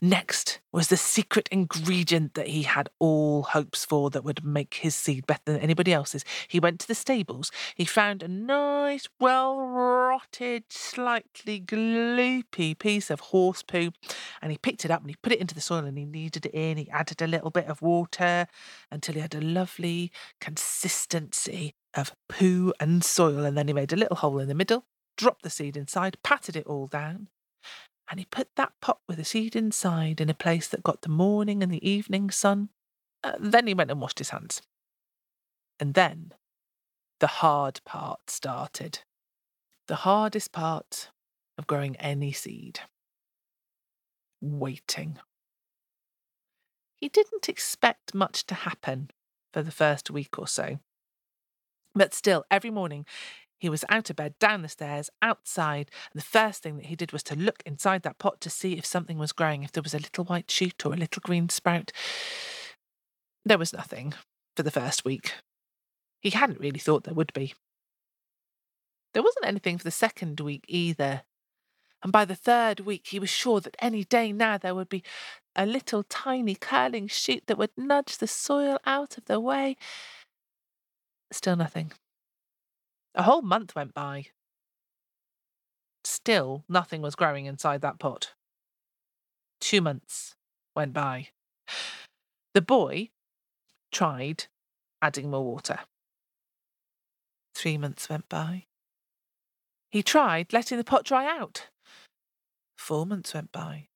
Next 0.00 0.60
was 0.72 0.88
the 0.88 0.96
secret 0.96 1.48
ingredient 1.52 2.34
that 2.34 2.48
he 2.48 2.62
had 2.62 2.88
all 2.98 3.42
hopes 3.42 3.84
for 3.84 4.10
that 4.10 4.24
would 4.24 4.44
make 4.44 4.74
his 4.74 4.94
seed 4.94 5.26
better 5.26 5.42
than 5.46 5.60
anybody 5.60 5.92
else's. 5.92 6.24
He 6.48 6.60
went 6.60 6.80
to 6.80 6.88
the 6.88 6.94
stables. 6.94 7.50
He 7.74 7.84
found 7.84 8.22
a 8.22 8.28
nice, 8.28 9.08
well 9.20 9.60
rotted, 9.60 10.64
slightly 10.68 11.60
gloopy 11.60 12.78
piece 12.78 13.10
of 13.10 13.20
horse 13.20 13.62
poo 13.62 13.92
and 14.42 14.50
he 14.50 14.58
picked 14.58 14.84
it 14.84 14.90
up 14.90 15.00
and 15.00 15.10
he 15.10 15.16
put 15.22 15.32
it 15.32 15.40
into 15.40 15.54
the 15.54 15.60
soil 15.60 15.84
and 15.84 15.98
he 15.98 16.04
kneaded 16.04 16.46
it 16.46 16.54
in. 16.54 16.76
He 16.76 16.90
added 16.90 17.22
a 17.22 17.26
little 17.26 17.50
bit 17.50 17.66
of 17.66 17.82
water 17.82 18.46
until 18.90 19.14
he 19.14 19.20
had 19.20 19.34
a 19.34 19.40
lovely 19.40 20.10
consistency 20.40 21.74
of 21.94 22.12
poo 22.28 22.72
and 22.80 23.04
soil. 23.04 23.44
And 23.44 23.56
then 23.56 23.68
he 23.68 23.74
made 23.74 23.92
a 23.92 23.96
little 23.96 24.16
hole 24.16 24.38
in 24.38 24.48
the 24.48 24.54
middle, 24.54 24.84
dropped 25.16 25.42
the 25.42 25.50
seed 25.50 25.76
inside, 25.76 26.18
patted 26.22 26.56
it 26.56 26.66
all 26.66 26.86
down 26.86 27.28
and 28.10 28.20
he 28.20 28.26
put 28.26 28.48
that 28.56 28.72
pot 28.80 29.00
with 29.08 29.16
the 29.16 29.24
seed 29.24 29.56
inside 29.56 30.20
in 30.20 30.28
a 30.28 30.34
place 30.34 30.68
that 30.68 30.82
got 30.82 31.02
the 31.02 31.08
morning 31.08 31.62
and 31.62 31.72
the 31.72 31.88
evening 31.88 32.30
sun. 32.30 32.68
Uh, 33.22 33.32
then 33.38 33.66
he 33.66 33.74
went 33.74 33.90
and 33.90 34.00
washed 34.00 34.18
his 34.18 34.30
hands. 34.30 34.62
And 35.80 35.94
then 35.94 36.32
the 37.20 37.26
hard 37.26 37.80
part 37.84 38.28
started. 38.28 39.00
The 39.88 39.96
hardest 39.96 40.52
part 40.52 41.10
of 41.56 41.66
growing 41.66 41.96
any 41.96 42.32
seed 42.32 42.80
waiting. 44.40 45.18
He 46.94 47.08
didn't 47.08 47.48
expect 47.48 48.14
much 48.14 48.46
to 48.46 48.54
happen 48.54 49.10
for 49.52 49.62
the 49.62 49.70
first 49.70 50.10
week 50.10 50.38
or 50.38 50.46
so. 50.46 50.78
But 51.94 52.14
still, 52.14 52.44
every 52.50 52.70
morning 52.70 53.06
he 53.58 53.68
was 53.68 53.84
out 53.88 54.10
of 54.10 54.16
bed, 54.16 54.34
down 54.38 54.62
the 54.62 54.68
stairs, 54.68 55.10
outside, 55.22 55.90
and 56.12 56.20
the 56.20 56.26
first 56.26 56.62
thing 56.62 56.76
that 56.76 56.86
he 56.86 56.96
did 56.96 57.12
was 57.12 57.22
to 57.24 57.36
look 57.36 57.62
inside 57.64 58.02
that 58.02 58.18
pot 58.18 58.40
to 58.42 58.50
see 58.50 58.74
if 58.74 58.84
something 58.84 59.18
was 59.18 59.32
growing, 59.32 59.62
if 59.62 59.72
there 59.72 59.82
was 59.82 59.94
a 59.94 59.98
little 59.98 60.24
white 60.24 60.50
shoot 60.50 60.84
or 60.84 60.92
a 60.92 60.96
little 60.96 61.22
green 61.24 61.48
sprout. 61.48 61.92
There 63.44 63.58
was 63.58 63.72
nothing 63.72 64.14
for 64.56 64.62
the 64.62 64.70
first 64.70 65.04
week. 65.04 65.32
He 66.20 66.30
hadn't 66.30 66.60
really 66.60 66.78
thought 66.78 67.04
there 67.04 67.14
would 67.14 67.32
be. 67.32 67.54
There 69.12 69.22
wasn't 69.22 69.46
anything 69.46 69.78
for 69.78 69.84
the 69.84 69.90
second 69.90 70.40
week 70.40 70.64
either. 70.68 71.22
And 72.02 72.12
by 72.12 72.24
the 72.24 72.34
third 72.34 72.80
week, 72.80 73.06
he 73.08 73.18
was 73.18 73.30
sure 73.30 73.60
that 73.60 73.76
any 73.78 74.04
day 74.04 74.32
now 74.32 74.58
there 74.58 74.74
would 74.74 74.88
be 74.88 75.02
a 75.56 75.64
little 75.64 76.02
tiny 76.02 76.54
curling 76.54 77.08
shoot 77.08 77.44
that 77.46 77.56
would 77.56 77.70
nudge 77.76 78.18
the 78.18 78.26
soil 78.26 78.78
out 78.84 79.16
of 79.16 79.24
the 79.24 79.40
way. 79.40 79.76
Still 81.30 81.56
nothing. 81.56 81.92
A 83.14 83.22
whole 83.22 83.42
month 83.42 83.74
went 83.74 83.94
by. 83.94 84.26
Still, 86.02 86.64
nothing 86.68 87.00
was 87.00 87.14
growing 87.14 87.46
inside 87.46 87.80
that 87.82 87.98
pot. 87.98 88.34
Two 89.60 89.80
months 89.80 90.34
went 90.74 90.92
by. 90.92 91.28
The 92.54 92.60
boy 92.60 93.10
tried 93.92 94.46
adding 95.00 95.30
more 95.30 95.44
water. 95.44 95.80
Three 97.54 97.78
months 97.78 98.08
went 98.08 98.28
by. 98.28 98.66
He 99.90 100.02
tried 100.02 100.52
letting 100.52 100.76
the 100.76 100.84
pot 100.84 101.04
dry 101.04 101.24
out. 101.24 101.68
Four 102.76 103.06
months 103.06 103.32
went 103.32 103.52
by. 103.52 103.88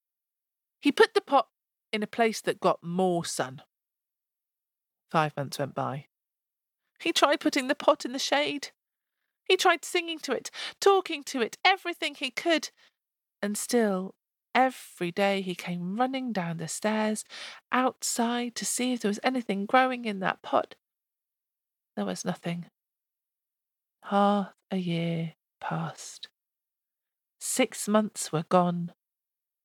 He 0.80 0.92
put 0.92 1.14
the 1.14 1.20
pot 1.20 1.48
in 1.92 2.02
a 2.02 2.06
place 2.06 2.40
that 2.40 2.60
got 2.60 2.82
more 2.82 3.25
sun. 3.25 3.62
Five 5.10 5.37
months 5.37 5.58
went 5.58 5.75
by. 5.75 6.06
He 7.00 7.12
tried 7.12 7.40
putting 7.40 7.68
the 7.68 7.75
pot 7.75 8.04
in 8.04 8.12
the 8.12 8.18
shade. 8.18 8.68
He 9.49 9.57
tried 9.57 9.85
singing 9.85 10.19
to 10.21 10.33
it, 10.33 10.50
talking 10.81 11.25
to 11.25 11.40
it, 11.40 11.57
everything 11.64 12.14
he 12.14 12.31
could. 12.31 12.71
And 13.40 13.57
still, 13.57 14.14
every 14.55 15.11
day 15.11 15.40
he 15.40 15.55
came 15.55 15.97
running 15.97 16.33
down 16.33 16.59
the 16.59 16.69
stairs 16.69 17.25
outside 17.73 18.55
to 18.57 18.67
see 18.67 18.93
if 18.93 19.00
there 19.00 19.09
was 19.09 19.21
anything 19.23 19.64
growing 19.64 20.05
in 20.05 20.21
that 20.21 20.43
pot. 20.43 20.75
There 21.97 22.05
was 22.05 22.25
nothing. 22.25 22.67
Half 24.05 24.52
a 24.71 24.76
year 24.76 25.35
passed. 25.61 26.28
Six 27.40 27.88
months 27.88 28.33
were 28.33 28.45
gone, 28.49 28.93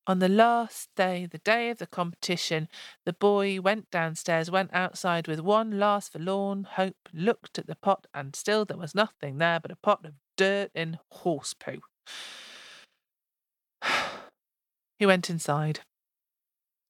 on 0.06 0.20
the 0.20 0.30
last 0.30 0.90
day, 0.96 1.26
the 1.26 1.38
day 1.38 1.70
of 1.70 1.78
the 1.78 1.88
competition, 1.88 2.68
the 3.06 3.14
boy 3.14 3.62
went 3.62 3.90
downstairs, 3.90 4.52
went 4.52 4.70
outside 4.74 5.28
with 5.28 5.40
one 5.40 5.80
last 5.80 6.12
forlorn 6.12 6.66
hope, 6.66 7.10
looked 7.14 7.58
at 7.58 7.68
the 7.68 7.76
pot, 7.76 8.08
and 8.14 8.36
still 8.36 8.66
there 8.66 8.78
was 8.78 8.94
nothing 8.94 9.38
there 9.38 9.60
but 9.62 9.72
a 9.72 9.78
pot 9.78 10.06
of 10.06 10.16
dirt 10.36 10.72
and 10.76 11.00
horse 11.10 11.54
poo. 11.54 11.80
he 15.00 15.06
went 15.06 15.30
inside. 15.30 15.82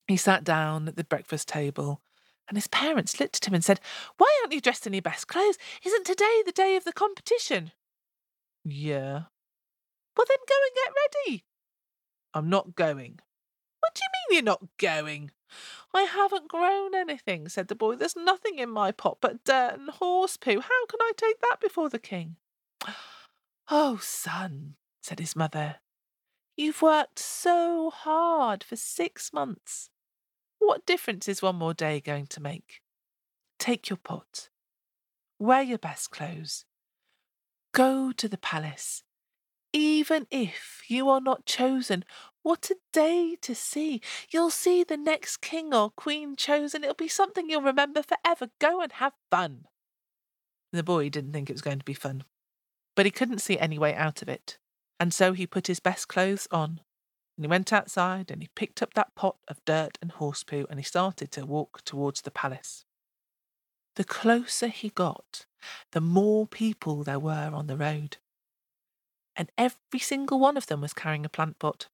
He 0.08 0.18
sat 0.18 0.44
down 0.44 0.88
at 0.88 0.96
the 0.96 1.04
breakfast 1.04 1.48
table, 1.48 2.02
and 2.48 2.58
his 2.58 2.68
parents 2.68 3.20
looked 3.20 3.38
at 3.38 3.48
him 3.48 3.54
and 3.54 3.64
said, 3.64 3.80
Why 4.18 4.40
aren't 4.42 4.54
you 4.54 4.62
dressed 4.62 4.88
in 4.88 4.94
your 4.94 5.04
best 5.04 5.28
clothes? 5.28 5.58
Isn't 5.86 6.06
today 6.06 6.42
the 6.46 6.52
day 6.52 6.76
of 6.76 6.84
the 6.84 6.94
competition? 6.94 7.72
Yeah. 8.66 9.24
Well, 10.18 10.26
then 10.28 10.38
go 10.48 10.56
and 10.66 10.76
get 10.76 10.94
ready, 11.28 11.44
I'm 12.34 12.50
not 12.50 12.76
going. 12.76 13.20
What 13.80 13.94
do 13.96 14.02
you 14.04 14.10
mean 14.14 14.38
you're 14.38 14.52
not 14.52 14.64
going? 14.78 15.32
I 15.94 16.04
haven't 16.04 16.48
grown 16.48 16.96
anything, 16.96 17.48
said 17.50 17.68
the 17.68 17.76
boy. 17.76 17.96
There's 17.96 18.16
nothing 18.16 18.58
in 18.58 18.70
my 18.70 18.92
pot 18.92 19.18
but 19.22 19.44
dirt 19.44 19.76
and 19.78 19.90
horse 19.90 20.38
poo. 20.38 20.60
How 20.60 20.86
can 20.88 21.00
I 21.02 21.12
take 21.16 21.40
that 21.42 21.58
before 21.62 21.90
the 21.90 22.00
king? 22.00 22.38
Oh, 23.70 23.98
son, 24.02 24.76
said 25.02 25.20
his 25.20 25.36
mother, 25.36 25.78
you've 26.58 26.82
worked 26.82 27.20
so 27.20 27.90
hard 27.90 28.64
for 28.64 28.76
six 28.76 29.32
months. 29.32 29.90
What 30.60 30.86
difference 30.86 31.28
is 31.28 31.42
one 31.42 31.56
more 31.56 31.74
day 31.74 32.00
going 32.00 32.28
to 32.28 32.42
make? 32.42 32.82
Take 33.60 33.90
your 33.90 33.98
pot, 33.98 34.50
wear 35.40 35.62
your 35.62 35.78
best 35.78 36.10
clothes, 36.10 36.66
go 37.74 38.12
to 38.12 38.28
the 38.28 38.38
palace, 38.38 39.04
even 39.74 40.28
if 40.32 40.84
you 40.88 41.10
are 41.10 41.20
not 41.20 41.46
chosen, 41.46 42.06
what 42.44 42.70
a 42.70 42.76
day 42.92 43.36
to 43.42 43.56
see! 43.56 44.02
You'll 44.30 44.52
see 44.52 44.84
the 44.84 44.98
next 44.98 45.38
king 45.38 45.74
or 45.74 45.90
queen 45.90 46.36
chosen. 46.36 46.84
It'll 46.84 46.94
be 46.94 47.08
something 47.08 47.50
you'll 47.50 47.62
remember 47.62 48.04
forever. 48.04 48.50
Go 48.60 48.82
and 48.82 48.92
have 48.94 49.14
fun. 49.32 49.66
The 50.72 50.84
boy 50.84 51.10
didn't 51.10 51.34
think 51.34 51.50
it 51.50 51.54
was 51.54 51.62
going 51.62 51.80
to 51.80 51.86
be 51.86 51.94
fun, 51.94 52.24
but 52.96 53.06
he 53.06 53.12
couldn't 53.12 53.40
see 53.40 53.58
any 53.58 53.80
way 53.80 53.96
out 53.96 54.22
of 54.22 54.30
it. 54.30 54.58
And 55.00 55.14
so 55.14 55.34
he 55.34 55.48
put 55.48 55.68
his 55.68 55.80
best 55.80 56.08
clothes 56.08 56.48
on, 56.52 56.82
and 57.38 57.46
he 57.46 57.48
went 57.48 57.74
outside 57.74 58.30
and 58.30 58.42
he 58.42 58.50
picked 58.56 58.82
up 58.82 58.94
that 58.94 59.16
pot 59.16 59.38
of 59.48 59.64
dirt 59.66 59.98
and 60.02 60.12
horse 60.12 60.44
poo 60.44 60.66
and 60.70 60.80
he 60.80 60.84
started 60.84 61.32
to 61.32 61.46
walk 61.46 61.82
towards 61.84 62.22
the 62.22 62.32
palace. 62.32 62.86
The 63.96 64.04
closer 64.04 64.68
he 64.68 64.90
got, 64.90 65.46
the 65.92 66.02
more 66.02 66.48
people 66.48 67.04
there 67.04 67.20
were 67.20 67.52
on 67.54 67.68
the 67.68 67.78
road 67.78 68.18
and 69.36 69.52
every 69.58 70.00
single 70.00 70.40
one 70.40 70.58
of 70.58 70.68
them 70.68 70.82
was 70.82 70.94
carrying 70.94 71.26
a 71.26 71.30
plant 71.30 71.60
pot. 71.60 71.88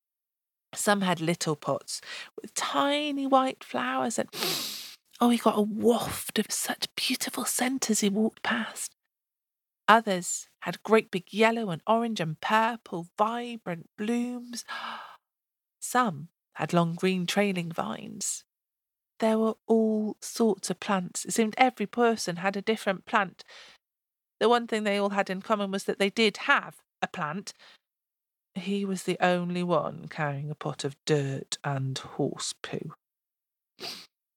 Some 0.74 1.01
had 1.01 1.19
little 1.19 1.55
pots 1.55 2.01
with 2.39 2.53
tiny 2.53 3.25
white 3.25 3.63
flowers, 3.63 4.19
and 4.19 4.29
oh, 5.22 5.29
he 5.29 5.38
got 5.38 5.58
a 5.58 5.62
waft 5.62 6.38
of 6.39 6.48
such 6.50 6.88
beautiful 6.96 7.46
scent 7.46 7.89
as 7.89 8.01
he 8.01 8.10
walked 8.10 8.43
past. 8.43 8.96
Others 9.88 10.48
had 10.60 10.84
great 10.84 11.10
big 11.10 11.34
yellow 11.34 11.72
and 11.72 11.81
orange 11.88 12.19
and 12.19 12.39
purple, 12.39 13.08
vibrant 13.17 13.89
blooms. 13.98 14.63
Some 15.79 16.29
had 16.53 16.74
long 16.74 16.93
green 16.93 17.25
trailing 17.25 17.72
vines. 17.72 18.43
There 19.19 19.38
were 19.38 19.55
all 19.67 20.17
sorts 20.22 20.69
of 20.69 20.79
plants. 20.79 21.25
It 21.25 21.34
seemed 21.34 21.55
every 21.58 21.86
person 21.86 22.38
had 22.38 22.55
a 22.55 22.62
different 22.62 23.05
plant. 23.05 23.43
The 24.39 24.50
one 24.50 24.67
thing 24.67 24.84
they 24.84 24.98
all 24.98 25.10
had 25.10 25.29
in 25.29 25.41
common 25.41 25.72
was 25.72 25.84
that 25.86 26.00
they 26.00 26.10
did 26.10 26.38
have 26.38 26.77
a 27.01 27.08
plant, 27.08 27.53
he 28.55 28.86
was 28.86 29.03
the 29.03 29.17
only 29.19 29.63
one 29.63 30.08
carrying 30.10 30.50
a 30.50 30.55
pot 30.55 30.84
of 30.84 30.98
dirt 31.05 31.58
and 31.63 31.98
horse 31.98 32.53
poo. 32.62 32.93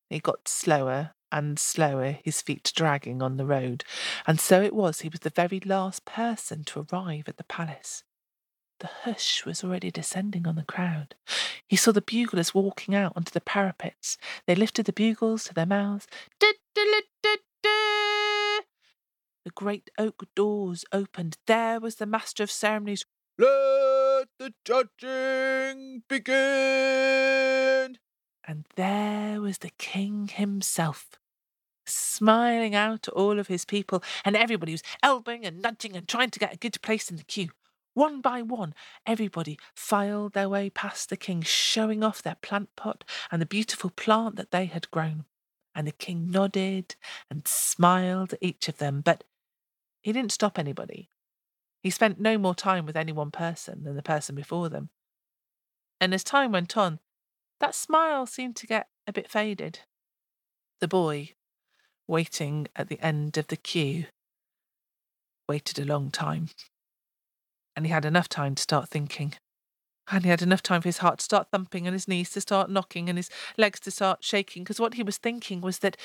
He 0.09 0.21
got 0.21 0.49
slower 0.49 1.13
and 1.31 1.59
slower, 1.59 2.19
his 2.23 2.43
feet 2.43 2.73
dragging 2.75 3.23
on 3.23 3.37
the 3.37 3.47
road, 3.47 3.85
and 4.27 4.39
so 4.39 4.63
it 4.63 4.75
was 4.75 5.01
he 5.01 5.09
was 5.09 5.21
the 5.21 5.31
very 5.31 5.61
last 5.61 6.05
person 6.05 6.65
to 6.65 6.87
arrive 6.93 7.25
at 7.27 7.39
the 7.39 7.45
palace. 7.45 8.05
The 8.81 8.91
hush 9.05 9.47
was 9.47 9.65
already 9.65 9.91
descending 9.91 10.47
on 10.47 10.57
the 10.57 10.65
crowd. 10.65 11.15
He 11.69 11.77
saw 11.77 11.93
the 11.93 12.03
buglers 12.03 12.55
walking 12.55 12.95
out 12.95 13.13
onto 13.17 13.31
the 13.31 13.41
parapets. 13.41 14.19
They 14.47 14.55
lifted 14.55 14.87
the 14.87 14.93
bugles 14.93 15.45
to 15.45 15.55
their 15.55 15.67
mouths. 15.67 16.07
The 19.45 19.51
great 19.51 19.91
oak 19.99 20.25
doors 20.37 20.85
opened. 20.93 21.37
There 21.47 21.81
was 21.81 21.97
the 21.97 22.07
master 22.07 22.45
of 22.45 22.51
ceremonies. 22.51 23.05
Let 23.39 24.29
the 24.39 24.55
judging 24.65 26.05
begin. 26.09 27.99
And 28.45 28.67
there 28.77 29.41
was 29.41 29.59
the 29.59 29.73
king 29.79 30.29
himself, 30.29 31.19
smiling 31.87 32.75
out 32.75 33.09
at 33.09 33.15
all 33.15 33.39
of 33.41 33.49
his 33.49 33.65
people, 33.65 34.03
and 34.25 34.37
everybody 34.37 34.73
was 34.73 34.83
elbowing 35.03 35.45
and 35.45 35.61
nudging 35.61 35.97
and 35.97 36.07
trying 36.07 36.31
to 36.31 36.39
get 36.39 36.55
a 36.55 36.59
good 36.59 36.81
place 36.83 37.11
in 37.11 37.17
the 37.17 37.25
queue. 37.25 37.51
One 37.95 38.21
by 38.21 38.43
one, 38.43 38.75
everybody 39.05 39.59
filed 39.75 40.35
their 40.35 40.49
way 40.49 40.71
past 40.71 41.11
the 41.11 41.17
king, 41.17 41.43
showing 41.43 42.05
off 42.05 42.23
their 42.23 42.37
plant 42.37 42.75
pot 42.77 43.05
and 43.31 43.43
the 43.43 43.47
beautiful 43.47 43.91
plant 43.91 44.37
that 44.37 44.51
they 44.51 44.67
had 44.67 44.91
grown. 44.91 45.25
And 45.75 45.87
the 45.87 45.93
king 45.93 46.31
nodded 46.31 46.97
and 47.31 47.49
smiled 47.49 48.35
at 48.35 48.39
each 48.43 48.69
of 48.69 48.79
them, 48.79 49.01
but 49.01 49.25
he 50.03 50.13
didn't 50.13 50.33
stop 50.33 50.59
anybody. 50.59 51.09
He 51.83 51.91
spent 51.91 52.21
no 52.21 52.39
more 52.39 52.55
time 52.55 52.87
with 52.87 52.97
any 52.97 53.13
one 53.13 53.31
person 53.31 53.85
than 53.85 53.97
the 53.97 54.03
person 54.03 54.35
before 54.35 54.69
them. 54.69 54.91
And 56.01 56.13
as 56.15 56.25
time 56.25 56.53
went 56.53 56.77
on, 56.77 57.01
that 57.61 57.75
smile 57.75 58.27
seemed 58.27 58.57
to 58.57 58.67
get 58.67 58.89
a 59.07 59.13
bit 59.13 59.31
faded. 59.31 59.81
The 60.81 60.89
boy, 60.89 61.31
waiting 62.09 62.69
at 62.75 62.89
the 62.89 63.01
end 63.01 63.37
of 63.37 63.49
the 63.49 63.57
queue, 63.57 64.07
waited 65.49 65.79
a 65.79 65.85
long 65.85 66.11
time. 66.11 66.49
And 67.77 67.87
he 67.87 67.93
had 67.93 68.05
enough 68.05 68.29
time 68.29 68.55
to 68.57 68.63
start 68.63 68.89
thinking. 68.89 69.35
And 70.11 70.25
he 70.25 70.31
had 70.31 70.43
enough 70.43 70.63
time 70.63 70.83
for 70.83 70.89
his 70.89 70.99
heart 70.99 71.21
to 71.21 71.25
start 71.25 71.49
thumping 71.51 71.87
and 71.87 71.95
his 71.95 72.09
knees 72.09 72.31
to 72.31 72.41
start 72.41 72.69
knocking 72.69 73.09
and 73.09 73.17
his 73.17 73.31
legs 73.57 73.79
to 73.81 73.91
start 73.91 74.25
shaking. 74.25 74.65
Because 74.65 74.81
what 74.81 74.95
he 74.95 75.03
was 75.03 75.19
thinking 75.19 75.61
was 75.61 75.79
that 75.79 75.97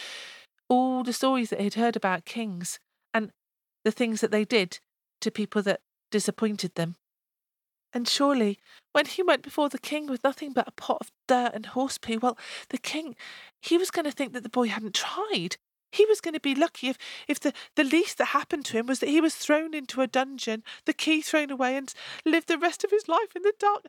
all 0.70 1.04
the 1.04 1.14
stories 1.14 1.50
that 1.50 1.60
he'd 1.60 1.74
heard 1.74 1.96
about 1.96 2.26
kings 2.26 2.80
and 3.14 3.32
the 3.88 3.92
things 3.92 4.20
that 4.22 4.32
they 4.32 4.44
did 4.46 4.80
to 5.22 5.32
people 5.32 5.62
that 5.62 5.80
disappointed 6.12 6.76
them 6.76 6.98
and 7.94 8.08
surely, 8.08 8.60
when 8.92 9.06
he 9.06 9.24
went 9.24 9.42
before 9.42 9.70
the 9.70 9.80
king 9.80 10.08
with 10.08 10.24
nothing 10.24 10.54
but 10.54 10.68
a 10.68 10.72
pot 10.72 10.98
of 11.02 11.12
dirt 11.28 11.54
and 11.54 11.66
horse 11.68 11.98
poo, 11.98 12.20
well, 12.20 12.38
the 12.70 12.78
king, 12.78 13.16
he 13.62 13.78
was 13.78 13.92
going 13.92 14.06
to 14.06 14.12
think 14.12 14.34
that 14.34 14.44
the 14.44 14.50
boy 14.50 14.68
hadn't 14.68 14.94
tried. 14.94 15.58
He 15.92 16.06
was 16.06 16.20
going 16.20 16.34
to 16.34 16.40
be 16.40 16.54
lucky 16.54 16.90
if, 16.90 16.98
if 17.28 17.40
the, 17.40 17.54
the 17.76 17.84
least 17.84 18.18
that 18.18 18.26
happened 18.26 18.66
to 18.66 18.78
him 18.78 18.88
was 18.88 19.00
that 19.00 19.10
he 19.10 19.22
was 19.22 19.36
thrown 19.36 19.74
into 19.74 20.02
a 20.02 20.08
dungeon, 20.08 20.64
the 20.86 20.94
key 20.94 21.22
thrown 21.22 21.50
away, 21.50 21.78
and 21.78 21.94
lived 22.26 22.50
the 22.50 22.58
rest 22.58 22.84
of 22.84 22.92
his 22.92 23.08
life 23.08 23.36
in 23.36 23.42
the 23.42 23.54
dark. 23.58 23.86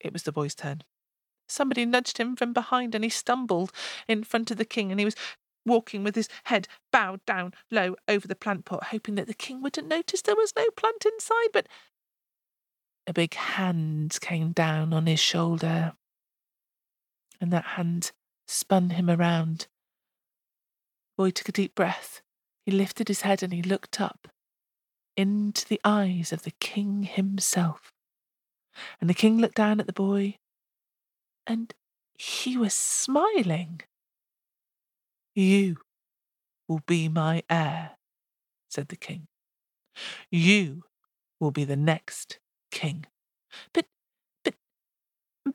It 0.00 0.12
was 0.12 0.22
the 0.22 0.32
boy's 0.32 0.54
turn. 0.54 0.82
Somebody 1.46 1.84
nudged 1.84 2.18
him 2.18 2.34
from 2.34 2.52
behind, 2.52 2.94
and 2.94 3.04
he 3.04 3.10
stumbled 3.10 3.72
in 4.08 4.24
front 4.24 4.50
of 4.50 4.56
the 4.56 4.64
king, 4.64 4.90
and 4.90 4.98
he 4.98 5.04
was 5.04 5.16
walking 5.66 6.02
with 6.04 6.14
his 6.14 6.28
head 6.44 6.68
bowed 6.92 7.24
down 7.26 7.52
low 7.70 7.96
over 8.08 8.26
the 8.26 8.34
plant 8.34 8.64
pot, 8.64 8.84
hoping 8.84 9.14
that 9.16 9.26
the 9.26 9.34
king 9.34 9.62
wouldn't 9.62 9.88
notice 9.88 10.22
there 10.22 10.36
was 10.36 10.54
no 10.56 10.66
plant 10.76 11.04
inside. 11.04 11.48
But 11.52 11.68
a 13.06 13.12
big 13.12 13.34
hand 13.34 14.18
came 14.20 14.52
down 14.52 14.92
on 14.92 15.06
his 15.06 15.20
shoulder, 15.20 15.94
and 17.40 17.52
that 17.52 17.64
hand 17.64 18.12
spun 18.46 18.90
him 18.90 19.08
around. 19.08 19.68
The 21.16 21.24
boy 21.24 21.30
took 21.30 21.48
a 21.48 21.52
deep 21.52 21.74
breath. 21.74 22.22
He 22.64 22.72
lifted 22.72 23.08
his 23.08 23.22
head 23.22 23.42
and 23.42 23.52
he 23.52 23.62
looked 23.62 24.00
up 24.00 24.28
into 25.16 25.66
the 25.66 25.80
eyes 25.84 26.32
of 26.32 26.42
the 26.42 26.52
king 26.60 27.02
himself. 27.02 27.92
And 29.00 29.10
the 29.10 29.14
king 29.14 29.38
looked 29.38 29.56
down 29.56 29.80
at 29.80 29.86
the 29.86 29.92
boy, 29.92 30.38
and 31.46 31.74
he 32.14 32.56
was 32.56 32.74
smiling. 32.74 33.80
You 35.40 35.78
will 36.68 36.82
be 36.86 37.08
my 37.08 37.42
heir, 37.48 37.92
said 38.68 38.88
the 38.88 38.96
king. 38.96 39.26
You 40.30 40.82
will 41.40 41.50
be 41.50 41.64
the 41.64 41.76
next 41.76 42.38
king. 42.70 43.06
But, 43.72 43.86
but, 44.44 44.56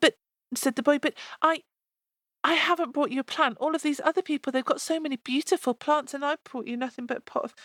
but, 0.02 0.16
said 0.56 0.76
the 0.76 0.82
boy, 0.82 0.98
but 0.98 1.14
I, 1.40 1.62
I 2.44 2.56
haven't 2.56 2.94
brought 2.94 3.12
you 3.12 3.20
a 3.20 3.24
plant. 3.24 3.58
All 3.60 3.76
of 3.76 3.84
these 3.84 4.02
other 4.04 4.24
people, 4.24 4.52
they've 4.52 4.66
got 4.66 4.82
so 4.82 5.00
many 5.00 5.18
beautiful 5.18 5.76
plants, 5.76 6.16
and 6.16 6.26
I've 6.26 6.44
brought 6.44 6.66
you 6.66 6.78
nothing 6.78 7.06
but 7.06 7.18
a 7.18 7.22
pot 7.22 7.44
of 7.44 7.56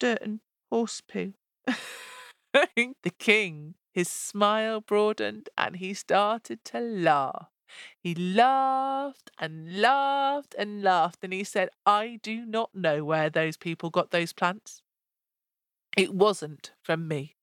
dirt 0.00 0.18
and 0.20 0.40
horse 0.72 1.00
poo. 1.00 1.34
the 2.54 3.12
king, 3.20 3.76
his 3.94 4.08
smile 4.08 4.80
broadened, 4.80 5.48
and 5.56 5.76
he 5.76 5.94
started 5.94 6.64
to 6.64 6.80
laugh. 6.80 7.50
He 8.00 8.14
laughed 8.14 9.30
and 9.38 9.80
laughed 9.80 10.54
and 10.58 10.82
laughed, 10.82 11.22
and 11.22 11.32
he 11.32 11.44
said, 11.44 11.70
I 11.84 12.18
do 12.22 12.44
not 12.44 12.74
know 12.74 13.04
where 13.04 13.30
those 13.30 13.56
people 13.56 13.90
got 13.90 14.10
those 14.10 14.32
plants. 14.32 14.82
It 15.96 16.14
wasn't 16.14 16.72
from 16.82 17.08
me. 17.08 17.36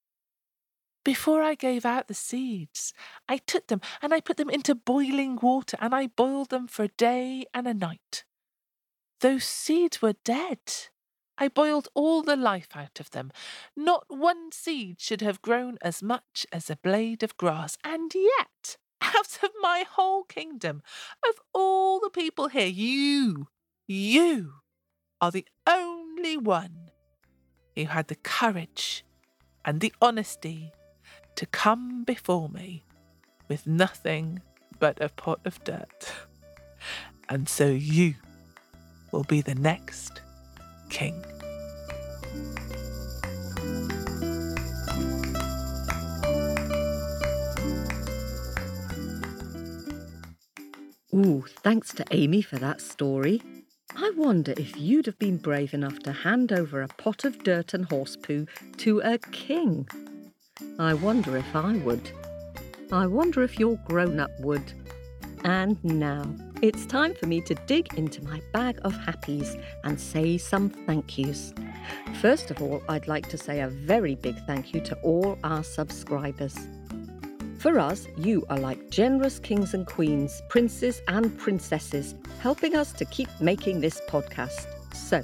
Before 1.03 1.43
I 1.43 1.53
gave 1.53 1.85
out 1.85 2.07
the 2.07 2.15
seeds, 2.15 2.91
I 3.29 3.37
took 3.37 3.67
them 3.67 3.79
and 4.01 4.11
I 4.11 4.19
put 4.19 4.37
them 4.37 4.49
into 4.49 4.73
boiling 4.73 5.37
water 5.39 5.77
and 5.79 5.93
I 5.93 6.07
boiled 6.07 6.49
them 6.49 6.67
for 6.67 6.83
a 6.83 6.87
day 6.87 7.45
and 7.53 7.67
a 7.67 7.75
night. 7.75 8.23
Those 9.21 9.43
seeds 9.43 10.01
were 10.01 10.15
dead. 10.23 10.59
I 11.37 11.47
boiled 11.47 11.89
all 11.93 12.23
the 12.23 12.35
life 12.35 12.69
out 12.75 12.99
of 12.99 13.11
them. 13.11 13.31
Not 13.75 14.05
one 14.07 14.51
seed 14.51 14.99
should 14.99 15.21
have 15.21 15.41
grown 15.41 15.77
as 15.81 16.01
much 16.01 16.45
as 16.51 16.69
a 16.69 16.77
blade 16.77 17.23
of 17.23 17.37
grass, 17.37 17.77
and 17.83 18.11
yet, 18.15 18.77
out 19.01 19.39
of 19.43 19.51
my 19.61 19.85
whole 19.89 20.23
kingdom, 20.23 20.81
of 21.27 21.35
all 21.53 21.99
the 21.99 22.09
people 22.09 22.47
here, 22.47 22.67
you, 22.67 23.47
you 23.87 24.53
are 25.21 25.31
the 25.31 25.45
only 25.67 26.37
one 26.37 26.91
who 27.75 27.85
had 27.85 28.07
the 28.07 28.15
courage 28.15 29.03
and 29.63 29.81
the 29.81 29.93
honesty 30.01 30.71
to 31.35 31.45
come 31.45 32.03
before 32.03 32.49
me 32.49 32.83
with 33.47 33.67
nothing 33.67 34.41
but 34.79 35.01
a 35.01 35.09
pot 35.09 35.39
of 35.45 35.63
dirt. 35.63 36.13
And 37.27 37.49
so 37.49 37.67
you 37.67 38.15
will 39.11 39.23
be 39.23 39.41
the 39.41 39.55
next 39.55 40.21
king. 40.89 41.23
Thanks 51.41 51.93
to 51.93 52.05
Amy 52.11 52.41
for 52.41 52.57
that 52.57 52.81
story. 52.81 53.41
I 53.95 54.11
wonder 54.17 54.53
if 54.57 54.77
you'd 54.77 55.05
have 55.05 55.19
been 55.19 55.37
brave 55.37 55.73
enough 55.73 55.99
to 55.99 56.11
hand 56.11 56.51
over 56.51 56.81
a 56.81 56.87
pot 56.87 57.23
of 57.23 57.43
dirt 57.43 57.73
and 57.73 57.85
horse 57.85 58.15
poo 58.15 58.45
to 58.77 58.99
a 59.01 59.17
king. 59.17 59.87
I 60.79 60.93
wonder 60.93 61.37
if 61.37 61.55
I 61.55 61.73
would. 61.77 62.11
I 62.91 63.07
wonder 63.07 63.43
if 63.43 63.59
your 63.59 63.77
grown 63.85 64.19
up 64.19 64.31
would. 64.39 64.73
And 65.43 65.83
now 65.83 66.25
it's 66.61 66.85
time 66.85 67.13
for 67.13 67.27
me 67.27 67.41
to 67.41 67.55
dig 67.67 67.93
into 67.93 68.23
my 68.23 68.41
bag 68.51 68.79
of 68.83 68.93
happies 68.93 69.61
and 69.83 69.99
say 69.99 70.37
some 70.37 70.69
thank 70.69 71.17
yous. 71.17 71.53
First 72.21 72.51
of 72.51 72.61
all, 72.61 72.81
I'd 72.89 73.07
like 73.07 73.29
to 73.29 73.37
say 73.37 73.61
a 73.61 73.67
very 73.67 74.15
big 74.15 74.37
thank 74.45 74.73
you 74.73 74.81
to 74.81 74.95
all 74.97 75.37
our 75.43 75.63
subscribers. 75.63 76.57
For 77.65 77.79
us, 77.79 78.07
you 78.15 78.45
are 78.51 78.59
like 78.59 78.91
generous 78.91 79.39
kings 79.39 79.73
and 79.73 79.87
queens, 79.87 80.43
princes 80.49 81.01
and 81.07 81.35
princesses, 81.35 82.13
helping 82.39 82.75
us 82.75 82.93
to 82.93 83.05
keep 83.05 83.27
making 83.41 83.81
this 83.81 83.99
podcast. 84.07 84.67
So, 84.93 85.23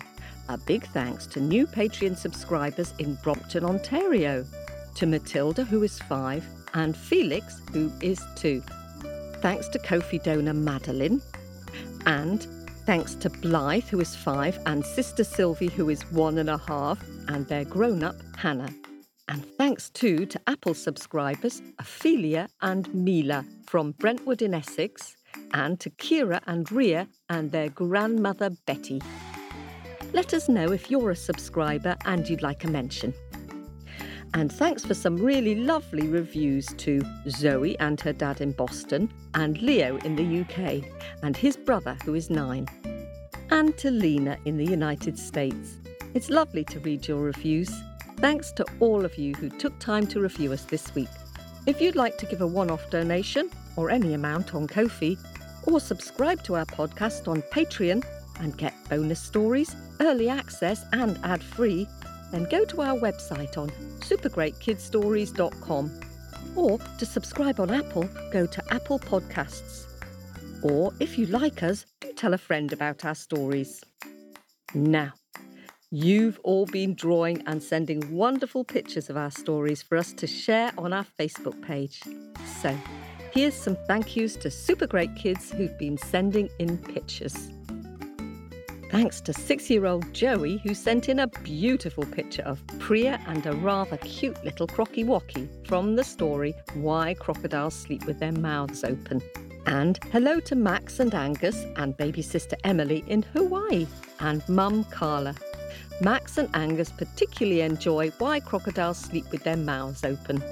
a 0.49 0.57
big 0.57 0.87
thanks 0.87 1.27
to 1.27 1.39
new 1.39 1.67
Patreon 1.67 2.17
subscribers 2.17 2.95
in 2.97 3.13
Brampton, 3.21 3.63
Ontario 3.63 4.43
to 4.95 5.05
Matilda, 5.05 5.63
who 5.63 5.83
is 5.83 5.99
five, 5.99 6.43
and 6.73 6.97
Felix, 6.97 7.61
who 7.73 7.91
is 8.01 8.19
two. 8.35 8.63
Thanks 9.43 9.67
to 9.67 9.77
Ko-fi 9.77 10.17
donor 10.17 10.55
Madeline, 10.55 11.21
and 12.07 12.47
thanks 12.87 13.13
to 13.13 13.29
Blythe, 13.29 13.83
who 13.83 13.99
is 13.99 14.15
five, 14.15 14.57
and 14.65 14.83
sister 14.83 15.23
Sylvie, 15.23 15.67
who 15.67 15.89
is 15.89 16.01
one 16.09 16.39
and 16.39 16.49
a 16.49 16.57
half, 16.57 16.97
and 17.27 17.47
their 17.47 17.65
grown 17.65 18.03
up 18.03 18.15
Hannah. 18.35 18.73
And 19.27 19.45
thanks 19.57 19.89
too 19.89 20.25
to 20.25 20.41
Apple 20.47 20.73
subscribers 20.73 21.61
Ophelia 21.79 22.49
and 22.61 22.93
Mila 22.93 23.45
from 23.65 23.91
Brentwood 23.93 24.41
in 24.41 24.53
Essex, 24.53 25.15
and 25.53 25.79
to 25.79 25.89
Kira 25.91 26.41
and 26.47 26.69
Ria 26.71 27.07
and 27.29 27.51
their 27.51 27.69
grandmother 27.69 28.49
Betty. 28.65 29.01
Let 30.13 30.33
us 30.33 30.49
know 30.49 30.71
if 30.71 30.91
you're 30.91 31.11
a 31.11 31.15
subscriber 31.15 31.95
and 32.05 32.27
you'd 32.27 32.41
like 32.41 32.65
a 32.65 32.67
mention. 32.67 33.13
And 34.33 34.51
thanks 34.51 34.85
for 34.85 34.93
some 34.93 35.17
really 35.17 35.55
lovely 35.55 36.07
reviews 36.07 36.67
to 36.77 37.01
Zoe 37.29 37.77
and 37.79 37.99
her 38.01 38.13
dad 38.13 38.39
in 38.41 38.53
Boston, 38.53 39.11
and 39.33 39.61
Leo 39.61 39.97
in 39.97 40.15
the 40.15 40.41
UK, 40.41 40.83
and 41.21 41.35
his 41.35 41.57
brother 41.57 41.97
who 42.05 42.15
is 42.15 42.29
nine, 42.29 42.67
and 43.49 43.77
to 43.77 43.91
Lena 43.91 44.37
in 44.45 44.57
the 44.57 44.65
United 44.65 45.19
States. 45.19 45.77
It's 46.13 46.29
lovely 46.29 46.63
to 46.65 46.79
read 46.79 47.07
your 47.07 47.21
reviews. 47.21 47.71
Thanks 48.21 48.51
to 48.51 48.65
all 48.79 49.03
of 49.03 49.17
you 49.17 49.33
who 49.33 49.49
took 49.49 49.77
time 49.79 50.05
to 50.07 50.19
review 50.19 50.53
us 50.53 50.65
this 50.65 50.93
week. 50.93 51.09
If 51.65 51.81
you'd 51.81 51.95
like 51.95 52.19
to 52.19 52.27
give 52.27 52.41
a 52.41 52.47
one 52.47 52.69
off 52.69 52.87
donation, 52.91 53.49
or 53.75 53.89
any 53.89 54.13
amount 54.13 54.53
on 54.53 54.67
Ko-fi, 54.67 55.17
or 55.63 55.79
subscribe 55.79 56.43
to 56.43 56.55
our 56.55 56.65
podcast 56.65 57.27
on 57.27 57.41
Patreon 57.41 58.05
and 58.39 58.55
get 58.55 58.75
bonus 58.91 59.19
stories, 59.19 59.75
early 60.01 60.29
access, 60.29 60.85
and 60.93 61.19
ad 61.23 61.43
free, 61.43 61.87
then 62.31 62.43
go 62.43 62.63
to 62.65 62.81
our 62.81 62.95
website 62.99 63.57
on 63.57 63.71
supergreatkidstories.com. 64.01 65.99
Or 66.55 66.77
to 66.77 67.05
subscribe 67.07 67.59
on 67.59 67.71
Apple, 67.71 68.07
go 68.31 68.45
to 68.45 68.63
Apple 68.71 68.99
Podcasts. 68.99 69.87
Or 70.61 70.93
if 70.99 71.17
you 71.17 71.25
like 71.25 71.63
us, 71.63 71.87
do 72.01 72.13
tell 72.13 72.35
a 72.35 72.37
friend 72.37 72.71
about 72.71 73.03
our 73.03 73.15
stories. 73.15 73.83
Now, 74.75 75.13
you've 75.91 76.39
all 76.43 76.65
been 76.65 76.95
drawing 76.95 77.43
and 77.47 77.61
sending 77.61 78.15
wonderful 78.15 78.63
pictures 78.63 79.09
of 79.09 79.17
our 79.17 79.29
stories 79.29 79.81
for 79.81 79.97
us 79.97 80.13
to 80.13 80.25
share 80.25 80.71
on 80.77 80.93
our 80.93 81.05
Facebook 81.19 81.61
page. 81.61 82.01
So, 82.61 82.75
here's 83.33 83.53
some 83.53 83.75
thank 83.87 84.15
yous 84.15 84.37
to 84.37 84.49
super 84.49 84.87
great 84.87 85.13
kids 85.17 85.51
who've 85.51 85.77
been 85.77 85.97
sending 85.97 86.49
in 86.59 86.77
pictures. 86.77 87.51
Thanks 88.89 89.19
to 89.21 89.33
six 89.33 89.69
year 89.69 89.85
old 89.85 90.13
Joey, 90.13 90.57
who 90.59 90.73
sent 90.73 91.09
in 91.09 91.19
a 91.19 91.27
beautiful 91.27 92.05
picture 92.05 92.43
of 92.43 92.65
Priya 92.79 93.19
and 93.27 93.45
a 93.45 93.53
rather 93.53 93.97
cute 93.97 94.41
little 94.45 94.67
crocky 94.67 95.03
wocky 95.03 95.49
from 95.67 95.97
the 95.97 96.03
story 96.05 96.55
Why 96.73 97.15
Crocodiles 97.15 97.75
Sleep 97.75 98.05
with 98.05 98.19
Their 98.19 98.33
Mouths 98.33 98.85
Open. 98.85 99.21
And 99.65 99.99
hello 100.11 100.39
to 100.41 100.55
Max 100.55 100.99
and 100.99 101.13
Angus 101.13 101.65
and 101.75 101.95
baby 101.97 102.21
sister 102.21 102.55
Emily 102.63 103.03
in 103.07 103.23
Hawaii 103.33 103.87
and 104.19 104.47
mum 104.49 104.85
Carla. 104.85 105.35
Max 106.01 106.37
and 106.37 106.49
Angus 106.53 106.91
particularly 106.91 107.61
enjoy 107.61 108.09
Why 108.17 108.39
Crocodiles 108.39 108.97
Sleep 108.97 109.31
with 109.31 109.43
Their 109.43 109.57
Mouths 109.57 110.03
Open. 110.03 110.43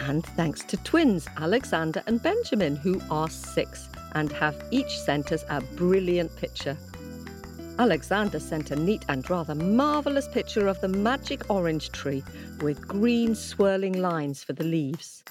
And 0.00 0.24
thanks 0.36 0.62
to 0.64 0.76
twins 0.78 1.26
Alexander 1.38 2.02
and 2.06 2.22
Benjamin, 2.22 2.76
who 2.76 3.00
are 3.10 3.30
six 3.30 3.88
and 4.12 4.30
have 4.32 4.62
each 4.70 4.98
sent 4.98 5.32
us 5.32 5.44
a 5.48 5.60
brilliant 5.60 6.34
picture 6.36 6.76
Alexander 7.78 8.40
sent 8.40 8.72
a 8.72 8.76
neat 8.76 9.04
and 9.08 9.30
rather 9.30 9.54
marvellous 9.54 10.26
picture 10.26 10.66
of 10.66 10.80
the 10.80 10.88
magic 10.88 11.48
orange 11.48 11.92
tree 11.92 12.24
with 12.60 12.88
green 12.88 13.36
swirling 13.36 13.92
lines 13.92 14.42
for 14.42 14.52
the 14.52 14.64
leaves. 14.64 15.22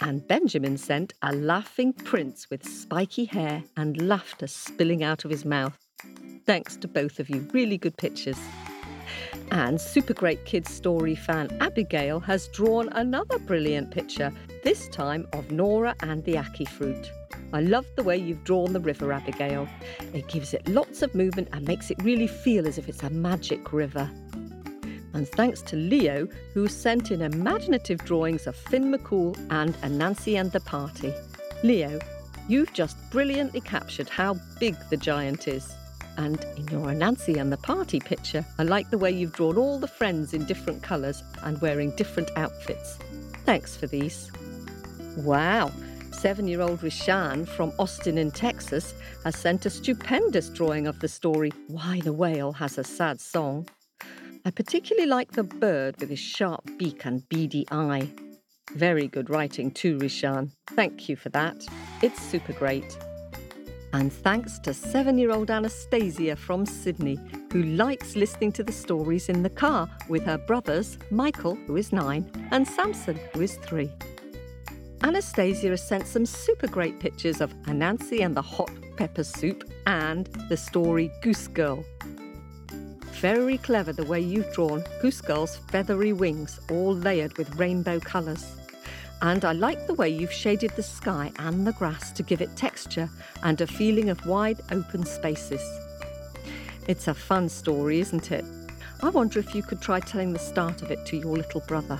And 0.00 0.26
Benjamin 0.26 0.78
sent 0.78 1.12
a 1.20 1.34
laughing 1.34 1.92
prince 1.92 2.48
with 2.48 2.66
spiky 2.66 3.26
hair 3.26 3.64
and 3.76 4.00
laughter 4.00 4.46
spilling 4.46 5.02
out 5.02 5.26
of 5.26 5.30
his 5.30 5.44
mouth. 5.44 5.83
Thanks 6.46 6.76
to 6.76 6.88
both 6.88 7.20
of 7.20 7.30
you, 7.30 7.48
really 7.52 7.78
good 7.78 7.96
pictures. 7.96 8.38
And 9.50 9.80
Super 9.80 10.12
Great 10.12 10.44
Kids 10.44 10.70
Story 10.70 11.14
fan 11.14 11.56
Abigail 11.60 12.20
has 12.20 12.48
drawn 12.48 12.90
another 12.90 13.38
brilliant 13.38 13.90
picture, 13.90 14.30
this 14.62 14.88
time 14.88 15.26
of 15.32 15.50
Nora 15.50 15.94
and 16.00 16.22
the 16.24 16.34
Ackee 16.34 16.68
fruit. 16.68 17.10
I 17.54 17.62
love 17.62 17.86
the 17.96 18.02
way 18.02 18.18
you've 18.18 18.44
drawn 18.44 18.74
the 18.74 18.80
river, 18.80 19.10
Abigail. 19.10 19.66
It 20.12 20.28
gives 20.28 20.52
it 20.52 20.68
lots 20.68 21.00
of 21.00 21.14
movement 21.14 21.48
and 21.52 21.66
makes 21.66 21.90
it 21.90 22.02
really 22.02 22.26
feel 22.26 22.66
as 22.66 22.76
if 22.76 22.90
it's 22.90 23.02
a 23.02 23.10
magic 23.10 23.72
river. 23.72 24.10
And 25.14 25.26
thanks 25.26 25.62
to 25.62 25.76
Leo, 25.76 26.26
who 26.52 26.68
sent 26.68 27.10
in 27.10 27.22
imaginative 27.22 28.04
drawings 28.04 28.46
of 28.46 28.54
Finn 28.54 28.92
McCool 28.92 29.38
and 29.50 29.74
Anansi 29.76 30.38
and 30.38 30.52
the 30.52 30.60
Party. 30.60 31.14
Leo, 31.62 31.98
you've 32.48 32.72
just 32.74 32.98
brilliantly 33.10 33.62
captured 33.62 34.10
how 34.10 34.34
big 34.58 34.76
the 34.90 34.96
giant 34.98 35.48
is. 35.48 35.72
And 36.16 36.44
in 36.56 36.68
your 36.68 36.86
Anansi 36.86 37.40
and 37.40 37.52
the 37.52 37.56
Party 37.56 38.00
picture, 38.00 38.44
I 38.58 38.62
like 38.62 38.90
the 38.90 38.98
way 38.98 39.10
you've 39.10 39.32
drawn 39.32 39.58
all 39.58 39.78
the 39.78 39.88
friends 39.88 40.32
in 40.32 40.44
different 40.44 40.82
colours 40.82 41.22
and 41.42 41.60
wearing 41.60 41.94
different 41.96 42.30
outfits. 42.36 42.98
Thanks 43.44 43.76
for 43.76 43.86
these. 43.86 44.30
Wow, 45.16 45.72
seven 46.12 46.48
year 46.48 46.60
old 46.60 46.80
Rishan 46.80 47.46
from 47.46 47.72
Austin 47.78 48.18
in 48.18 48.30
Texas 48.30 48.94
has 49.24 49.36
sent 49.36 49.66
a 49.66 49.70
stupendous 49.70 50.48
drawing 50.48 50.86
of 50.86 51.00
the 51.00 51.08
story 51.08 51.52
Why 51.68 52.00
the 52.00 52.12
Whale 52.12 52.52
Has 52.52 52.78
a 52.78 52.84
Sad 52.84 53.20
Song. 53.20 53.68
I 54.44 54.50
particularly 54.50 55.08
like 55.08 55.32
the 55.32 55.44
bird 55.44 55.96
with 56.00 56.10
his 56.10 56.18
sharp 56.18 56.68
beak 56.78 57.04
and 57.04 57.28
beady 57.28 57.66
eye. 57.70 58.08
Very 58.74 59.06
good 59.06 59.30
writing 59.30 59.70
too, 59.70 59.98
Rishan. 59.98 60.50
Thank 60.68 61.08
you 61.08 61.16
for 61.16 61.28
that. 61.30 61.56
It's 62.02 62.20
super 62.20 62.52
great. 62.52 62.96
And 63.94 64.12
thanks 64.12 64.58
to 64.64 64.74
seven 64.74 65.18
year 65.18 65.30
old 65.30 65.52
Anastasia 65.52 66.34
from 66.34 66.66
Sydney, 66.66 67.16
who 67.52 67.62
likes 67.62 68.16
listening 68.16 68.50
to 68.54 68.64
the 68.64 68.72
stories 68.72 69.28
in 69.28 69.44
the 69.44 69.48
car 69.48 69.88
with 70.08 70.24
her 70.24 70.36
brothers, 70.36 70.98
Michael, 71.12 71.54
who 71.54 71.76
is 71.76 71.92
nine, 71.92 72.28
and 72.50 72.66
Samson, 72.66 73.20
who 73.32 73.42
is 73.42 73.54
three. 73.58 73.88
Anastasia 75.04 75.68
has 75.68 75.86
sent 75.86 76.08
some 76.08 76.26
super 76.26 76.66
great 76.66 76.98
pictures 76.98 77.40
of 77.40 77.54
Anansi 77.66 78.24
and 78.24 78.34
the 78.34 78.42
hot 78.42 78.72
pepper 78.96 79.22
soup 79.22 79.62
and 79.86 80.26
the 80.48 80.56
story 80.56 81.08
Goose 81.22 81.46
Girl. 81.46 81.84
Very 83.20 83.58
clever 83.58 83.92
the 83.92 84.06
way 84.06 84.18
you've 84.18 84.52
drawn 84.52 84.82
Goose 85.02 85.20
Girl's 85.20 85.58
feathery 85.70 86.12
wings, 86.12 86.58
all 86.68 86.96
layered 86.96 87.38
with 87.38 87.54
rainbow 87.60 88.00
colours. 88.00 88.53
And 89.24 89.42
I 89.46 89.52
like 89.52 89.86
the 89.86 89.94
way 89.94 90.10
you've 90.10 90.30
shaded 90.30 90.72
the 90.72 90.82
sky 90.82 91.32
and 91.38 91.66
the 91.66 91.72
grass 91.72 92.12
to 92.12 92.22
give 92.22 92.42
it 92.42 92.54
texture 92.56 93.08
and 93.42 93.58
a 93.58 93.66
feeling 93.66 94.10
of 94.10 94.26
wide 94.26 94.60
open 94.70 95.06
spaces. 95.06 95.62
It's 96.88 97.08
a 97.08 97.14
fun 97.14 97.48
story, 97.48 98.00
isn't 98.00 98.30
it? 98.30 98.44
I 99.02 99.08
wonder 99.08 99.38
if 99.38 99.54
you 99.54 99.62
could 99.62 99.80
try 99.80 100.00
telling 100.00 100.34
the 100.34 100.38
start 100.38 100.82
of 100.82 100.90
it 100.90 101.06
to 101.06 101.16
your 101.16 101.38
little 101.38 101.62
brother. 101.66 101.98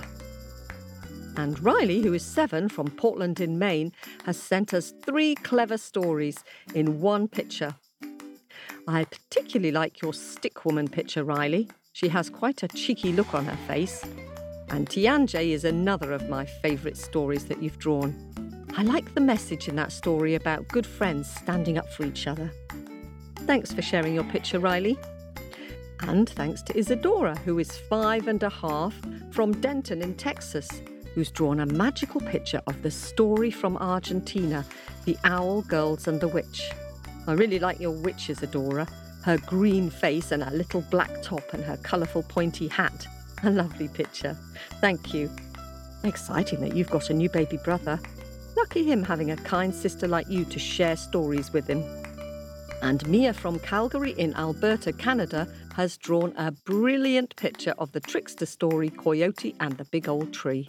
And 1.35 1.59
Riley, 1.63 2.03
who 2.03 2.13
is 2.13 2.23
seven 2.23 2.69
from 2.69 2.91
Portland 2.91 3.39
in 3.39 3.57
Maine, 3.57 3.91
has 4.25 4.37
sent 4.37 4.71
us 4.71 4.93
three 5.03 5.33
clever 5.33 5.79
stories 5.79 6.43
in 6.75 7.01
one 7.01 7.27
picture. 7.27 7.73
I 8.87 9.03
particularly 9.03 9.71
like 9.71 9.99
your 9.99 10.13
stick 10.13 10.63
woman 10.63 10.87
picture, 10.87 11.23
Riley. 11.23 11.69
She 11.91 12.09
has 12.09 12.29
quite 12.29 12.61
a 12.61 12.67
cheeky 12.67 13.13
look 13.13 13.33
on 13.33 13.45
her 13.45 13.57
face. 13.65 14.05
And 14.69 14.89
Tianjie 14.89 15.49
is 15.49 15.63
another 15.63 16.11
of 16.11 16.29
my 16.29 16.45
favourite 16.45 16.97
stories 16.97 17.45
that 17.45 17.61
you've 17.61 17.79
drawn. 17.79 18.13
I 18.77 18.83
like 18.83 19.13
the 19.13 19.21
message 19.21 19.67
in 19.67 19.75
that 19.77 19.91
story 19.91 20.35
about 20.35 20.67
good 20.67 20.85
friends 20.85 21.29
standing 21.29 21.77
up 21.77 21.91
for 21.91 22.03
each 22.03 22.27
other. 22.27 22.51
Thanks 23.47 23.71
for 23.71 23.81
sharing 23.81 24.13
your 24.13 24.23
picture, 24.25 24.59
Riley. 24.59 24.97
And 26.01 26.29
thanks 26.29 26.61
to 26.63 26.77
Isadora, 26.77 27.37
who 27.45 27.59
is 27.59 27.77
five 27.89 28.27
and 28.27 28.43
a 28.43 28.49
half 28.49 28.93
from 29.31 29.59
Denton 29.61 30.01
in 30.01 30.15
Texas 30.15 30.69
who's 31.15 31.31
drawn 31.31 31.61
a 31.61 31.65
magical 31.65 32.19
picture 32.19 32.61
of 32.67 32.81
the 32.83 32.91
story 32.91 33.49
from 33.49 33.77
Argentina, 33.77 34.65
The 35.05 35.17
Owl, 35.23 35.61
Girls 35.61 36.09
and 36.09 36.19
the 36.19 36.27
Witch. 36.27 36.69
I 37.25 37.31
really 37.31 37.57
like 37.57 37.79
your 37.79 37.91
witch, 37.91 38.29
Isadora. 38.29 38.85
Her 39.23 39.37
green 39.37 39.89
face 39.89 40.33
and 40.33 40.43
her 40.43 40.51
little 40.51 40.81
black 40.81 41.23
top 41.23 41.53
and 41.53 41.63
her 41.63 41.77
colourful 41.77 42.23
pointy 42.23 42.67
hat. 42.67 43.07
A 43.43 43.49
lovely 43.49 43.87
picture. 43.87 44.37
Thank 44.81 45.13
you. 45.13 45.29
Exciting 46.03 46.61
that 46.61 46.75
you've 46.75 46.89
got 46.89 47.09
a 47.09 47.13
new 47.13 47.29
baby 47.29 47.57
brother. 47.57 47.99
Lucky 48.55 48.83
him 48.83 49.03
having 49.03 49.31
a 49.31 49.37
kind 49.37 49.73
sister 49.73 50.07
like 50.07 50.29
you 50.29 50.45
to 50.45 50.59
share 50.59 50.95
stories 50.95 51.51
with 51.51 51.67
him. 51.67 51.83
And 52.81 53.07
Mia 53.07 53.33
from 53.33 53.59
Calgary 53.59 54.11
in 54.11 54.33
Alberta, 54.35 54.93
Canada, 54.93 55.47
has 55.75 55.97
drawn 55.97 56.33
a 56.37 56.51
brilliant 56.51 57.35
picture 57.35 57.73
of 57.77 57.91
the 57.91 57.99
trickster 57.99 58.45
story 58.45 58.89
Coyote 58.89 59.55
and 59.59 59.77
the 59.77 59.85
Big 59.85 60.07
Old 60.07 60.33
Tree. 60.33 60.67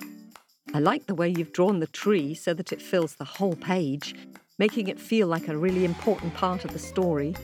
I 0.75 0.81
like 0.81 1.07
the 1.07 1.15
way 1.15 1.29
you've 1.29 1.53
drawn 1.53 1.81
the 1.81 1.87
tree 1.87 2.35
so 2.35 2.53
that 2.55 2.73
it 2.73 2.83
fills 2.83 3.15
the 3.15 3.25
whole 3.25 3.55
page, 3.57 4.15
making 4.59 4.89
it 4.89 4.99
feel 4.99 5.29
like 5.29 5.49
a 5.49 5.57
really 5.57 5.85
important 5.85 6.35
part 6.35 6.65
of 6.65 6.73
the 6.73 6.79
story. 6.79 7.37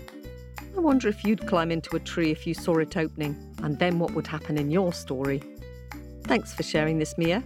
I 0.75 0.81
wonder 0.81 1.09
if 1.09 1.25
you'd 1.25 1.47
climb 1.47 1.71
into 1.71 1.97
a 1.97 2.01
tree 2.01 2.31
if 2.31 2.47
you 2.47 2.55
saw 2.55 2.79
it 2.79 2.97
opening, 2.97 3.37
and 3.63 3.79
then 3.79 3.99
what 3.99 4.13
would 4.15 4.27
happen 4.27 4.57
in 4.57 4.71
your 4.71 4.93
story. 4.93 5.43
Thanks 6.25 6.55
for 6.55 6.63
sharing 6.63 6.99
this, 6.99 7.17
Mia. 7.19 7.43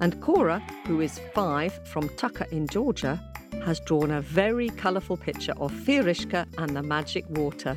And 0.00 0.20
Cora, 0.20 0.60
who 0.86 1.00
is 1.00 1.20
five 1.34 1.86
from 1.88 2.08
Tucker 2.16 2.46
in 2.50 2.68
Georgia, 2.68 3.22
has 3.64 3.80
drawn 3.80 4.10
a 4.10 4.20
very 4.20 4.70
colourful 4.70 5.16
picture 5.16 5.54
of 5.58 5.72
Fiorishka 5.72 6.46
and 6.58 6.76
the 6.76 6.82
magic 6.82 7.24
water. 7.30 7.76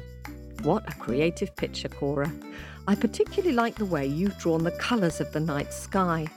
What 0.63 0.87
a 0.87 0.97
creative 0.97 1.55
picture, 1.55 1.89
Cora. 1.89 2.31
I 2.87 2.95
particularly 2.95 3.55
like 3.55 3.75
the 3.75 3.85
way 3.85 4.05
you've 4.05 4.37
drawn 4.37 4.63
the 4.63 4.71
colours 4.71 5.21
of 5.21 5.31
the 5.31 5.39
night 5.39 5.73
sky. 5.73 6.27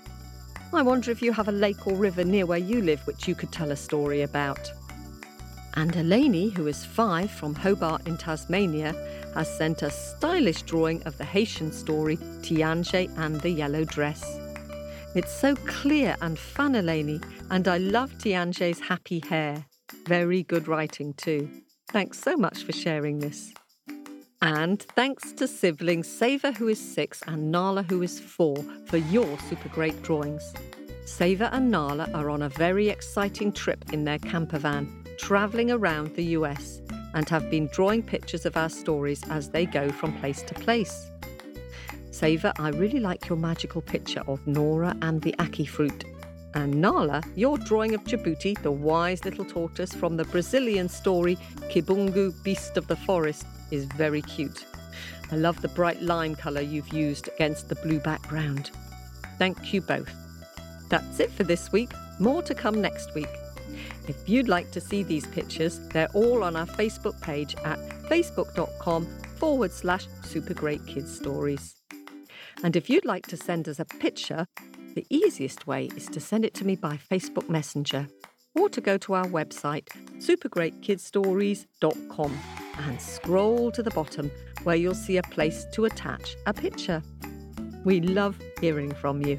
I 0.72 0.82
wonder 0.82 1.10
if 1.10 1.22
you 1.22 1.32
have 1.32 1.48
a 1.48 1.52
lake 1.52 1.86
or 1.86 1.94
river 1.94 2.24
near 2.24 2.46
where 2.46 2.58
you 2.58 2.82
live 2.82 3.06
which 3.06 3.28
you 3.28 3.34
could 3.34 3.52
tell 3.52 3.70
a 3.70 3.76
story 3.76 4.22
about. 4.22 4.70
And 5.74 5.92
Eleni, 5.94 6.52
who 6.52 6.66
is 6.66 6.84
five 6.84 7.30
from 7.30 7.54
Hobart 7.54 8.06
in 8.06 8.18
Tasmania, 8.18 8.94
has 9.34 9.48
sent 9.56 9.82
a 9.82 9.90
stylish 9.90 10.62
drawing 10.62 11.02
of 11.04 11.16
the 11.16 11.24
Haitian 11.24 11.72
story 11.72 12.18
Tiange 12.42 13.10
and 13.18 13.40
the 13.40 13.50
Yellow 13.50 13.84
Dress. 13.84 14.38
It's 15.14 15.32
so 15.32 15.56
clear 15.56 16.16
and 16.20 16.36
funnelany, 16.36 17.22
and 17.50 17.68
I 17.68 17.78
love 17.78 18.12
Tiange's 18.18 18.80
happy 18.80 19.22
hair. 19.28 19.64
Very 20.06 20.42
good 20.42 20.68
writing, 20.68 21.14
too. 21.14 21.48
Thanks 21.88 22.18
so 22.18 22.36
much 22.36 22.64
for 22.64 22.72
sharing 22.72 23.18
this. 23.18 23.52
And 24.40 24.82
thanks 24.96 25.32
to 25.34 25.46
siblings 25.46 26.08
Saver, 26.08 26.52
who 26.52 26.68
is 26.68 26.80
six, 26.80 27.22
and 27.26 27.50
Nala, 27.52 27.82
who 27.84 28.02
is 28.02 28.18
four, 28.18 28.56
for 28.86 28.96
your 28.96 29.38
super 29.48 29.68
great 29.68 30.02
drawings. 30.02 30.52
Saver 31.04 31.50
and 31.52 31.70
Nala 31.70 32.08
are 32.14 32.30
on 32.30 32.42
a 32.42 32.48
very 32.48 32.88
exciting 32.88 33.52
trip 33.52 33.92
in 33.92 34.04
their 34.04 34.18
camper 34.18 34.58
van, 34.58 35.01
travelling 35.18 35.70
around 35.70 36.14
the 36.14 36.24
US, 36.38 36.80
and 37.14 37.28
have 37.28 37.50
been 37.50 37.68
drawing 37.68 38.02
pictures 38.02 38.46
of 38.46 38.56
our 38.56 38.68
stories 38.68 39.22
as 39.30 39.50
they 39.50 39.66
go 39.66 39.90
from 39.90 40.18
place 40.18 40.42
to 40.42 40.54
place. 40.54 41.10
Saver, 42.10 42.52
I 42.58 42.68
really 42.70 43.00
like 43.00 43.28
your 43.28 43.38
magical 43.38 43.80
picture 43.80 44.22
of 44.26 44.46
Nora 44.46 44.96
and 45.02 45.20
the 45.22 45.34
Ackee 45.38 45.68
fruit. 45.68 46.04
And 46.54 46.80
Nala, 46.80 47.22
your 47.34 47.56
drawing 47.56 47.94
of 47.94 48.04
Jabuti, 48.04 48.60
the 48.62 48.70
wise 48.70 49.24
little 49.24 49.44
tortoise 49.44 49.94
from 49.94 50.16
the 50.18 50.24
Brazilian 50.24 50.88
story 50.88 51.36
Kibungo, 51.70 52.30
Beast 52.42 52.76
of 52.76 52.86
the 52.86 52.96
Forest, 52.96 53.46
is 53.70 53.86
very 53.86 54.20
cute. 54.20 54.66
I 55.30 55.36
love 55.36 55.62
the 55.62 55.68
bright 55.68 56.02
lime 56.02 56.34
colour 56.34 56.60
you've 56.60 56.92
used 56.92 57.28
against 57.28 57.70
the 57.70 57.76
blue 57.76 58.00
background. 58.00 58.70
Thank 59.38 59.72
you 59.72 59.80
both. 59.80 60.12
That's 60.90 61.20
it 61.20 61.32
for 61.32 61.44
this 61.44 61.72
week. 61.72 61.90
More 62.18 62.42
to 62.42 62.54
come 62.54 62.82
next 62.82 63.14
week. 63.14 63.41
If 64.08 64.28
you'd 64.28 64.48
like 64.48 64.70
to 64.72 64.80
see 64.80 65.02
these 65.02 65.26
pictures, 65.26 65.78
they're 65.88 66.10
all 66.14 66.42
on 66.42 66.56
our 66.56 66.66
Facebook 66.66 67.20
page 67.20 67.54
at 67.64 67.78
facebook.com 68.08 69.06
forward 69.36 69.72
slash 69.72 70.06
super 70.24 70.54
great 70.54 70.86
kids 70.86 71.14
stories. 71.14 71.74
And 72.62 72.76
if 72.76 72.88
you'd 72.88 73.04
like 73.04 73.26
to 73.28 73.36
send 73.36 73.68
us 73.68 73.80
a 73.80 73.84
picture, 73.84 74.46
the 74.94 75.04
easiest 75.10 75.66
way 75.66 75.90
is 75.96 76.06
to 76.06 76.20
send 76.20 76.44
it 76.44 76.54
to 76.54 76.64
me 76.66 76.76
by 76.76 77.00
Facebook 77.10 77.48
Messenger 77.48 78.06
or 78.54 78.68
to 78.68 78.80
go 78.80 78.96
to 78.98 79.14
our 79.14 79.26
website, 79.26 79.88
supergreatkidstories.com, 80.18 82.38
and 82.78 83.00
scroll 83.00 83.72
to 83.72 83.82
the 83.82 83.90
bottom 83.90 84.30
where 84.64 84.76
you'll 84.76 84.94
see 84.94 85.16
a 85.16 85.22
place 85.22 85.64
to 85.72 85.86
attach 85.86 86.36
a 86.46 86.52
picture. 86.52 87.02
We 87.84 88.00
love 88.00 88.40
hearing 88.60 88.94
from 88.94 89.22
you. 89.22 89.38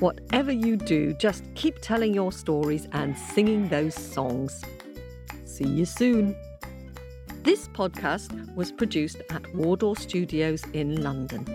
Whatever 0.00 0.52
you 0.52 0.76
do, 0.76 1.12
just 1.14 1.42
keep 1.54 1.80
telling 1.80 2.14
your 2.14 2.32
stories 2.32 2.86
and 2.92 3.16
singing 3.16 3.68
those 3.68 3.94
songs. 3.94 4.62
See 5.44 5.66
you 5.66 5.84
soon. 5.84 6.36
This 7.42 7.68
podcast 7.68 8.54
was 8.54 8.70
produced 8.70 9.22
at 9.30 9.54
Wardour 9.54 9.96
Studios 9.96 10.62
in 10.72 11.02
London. 11.02 11.46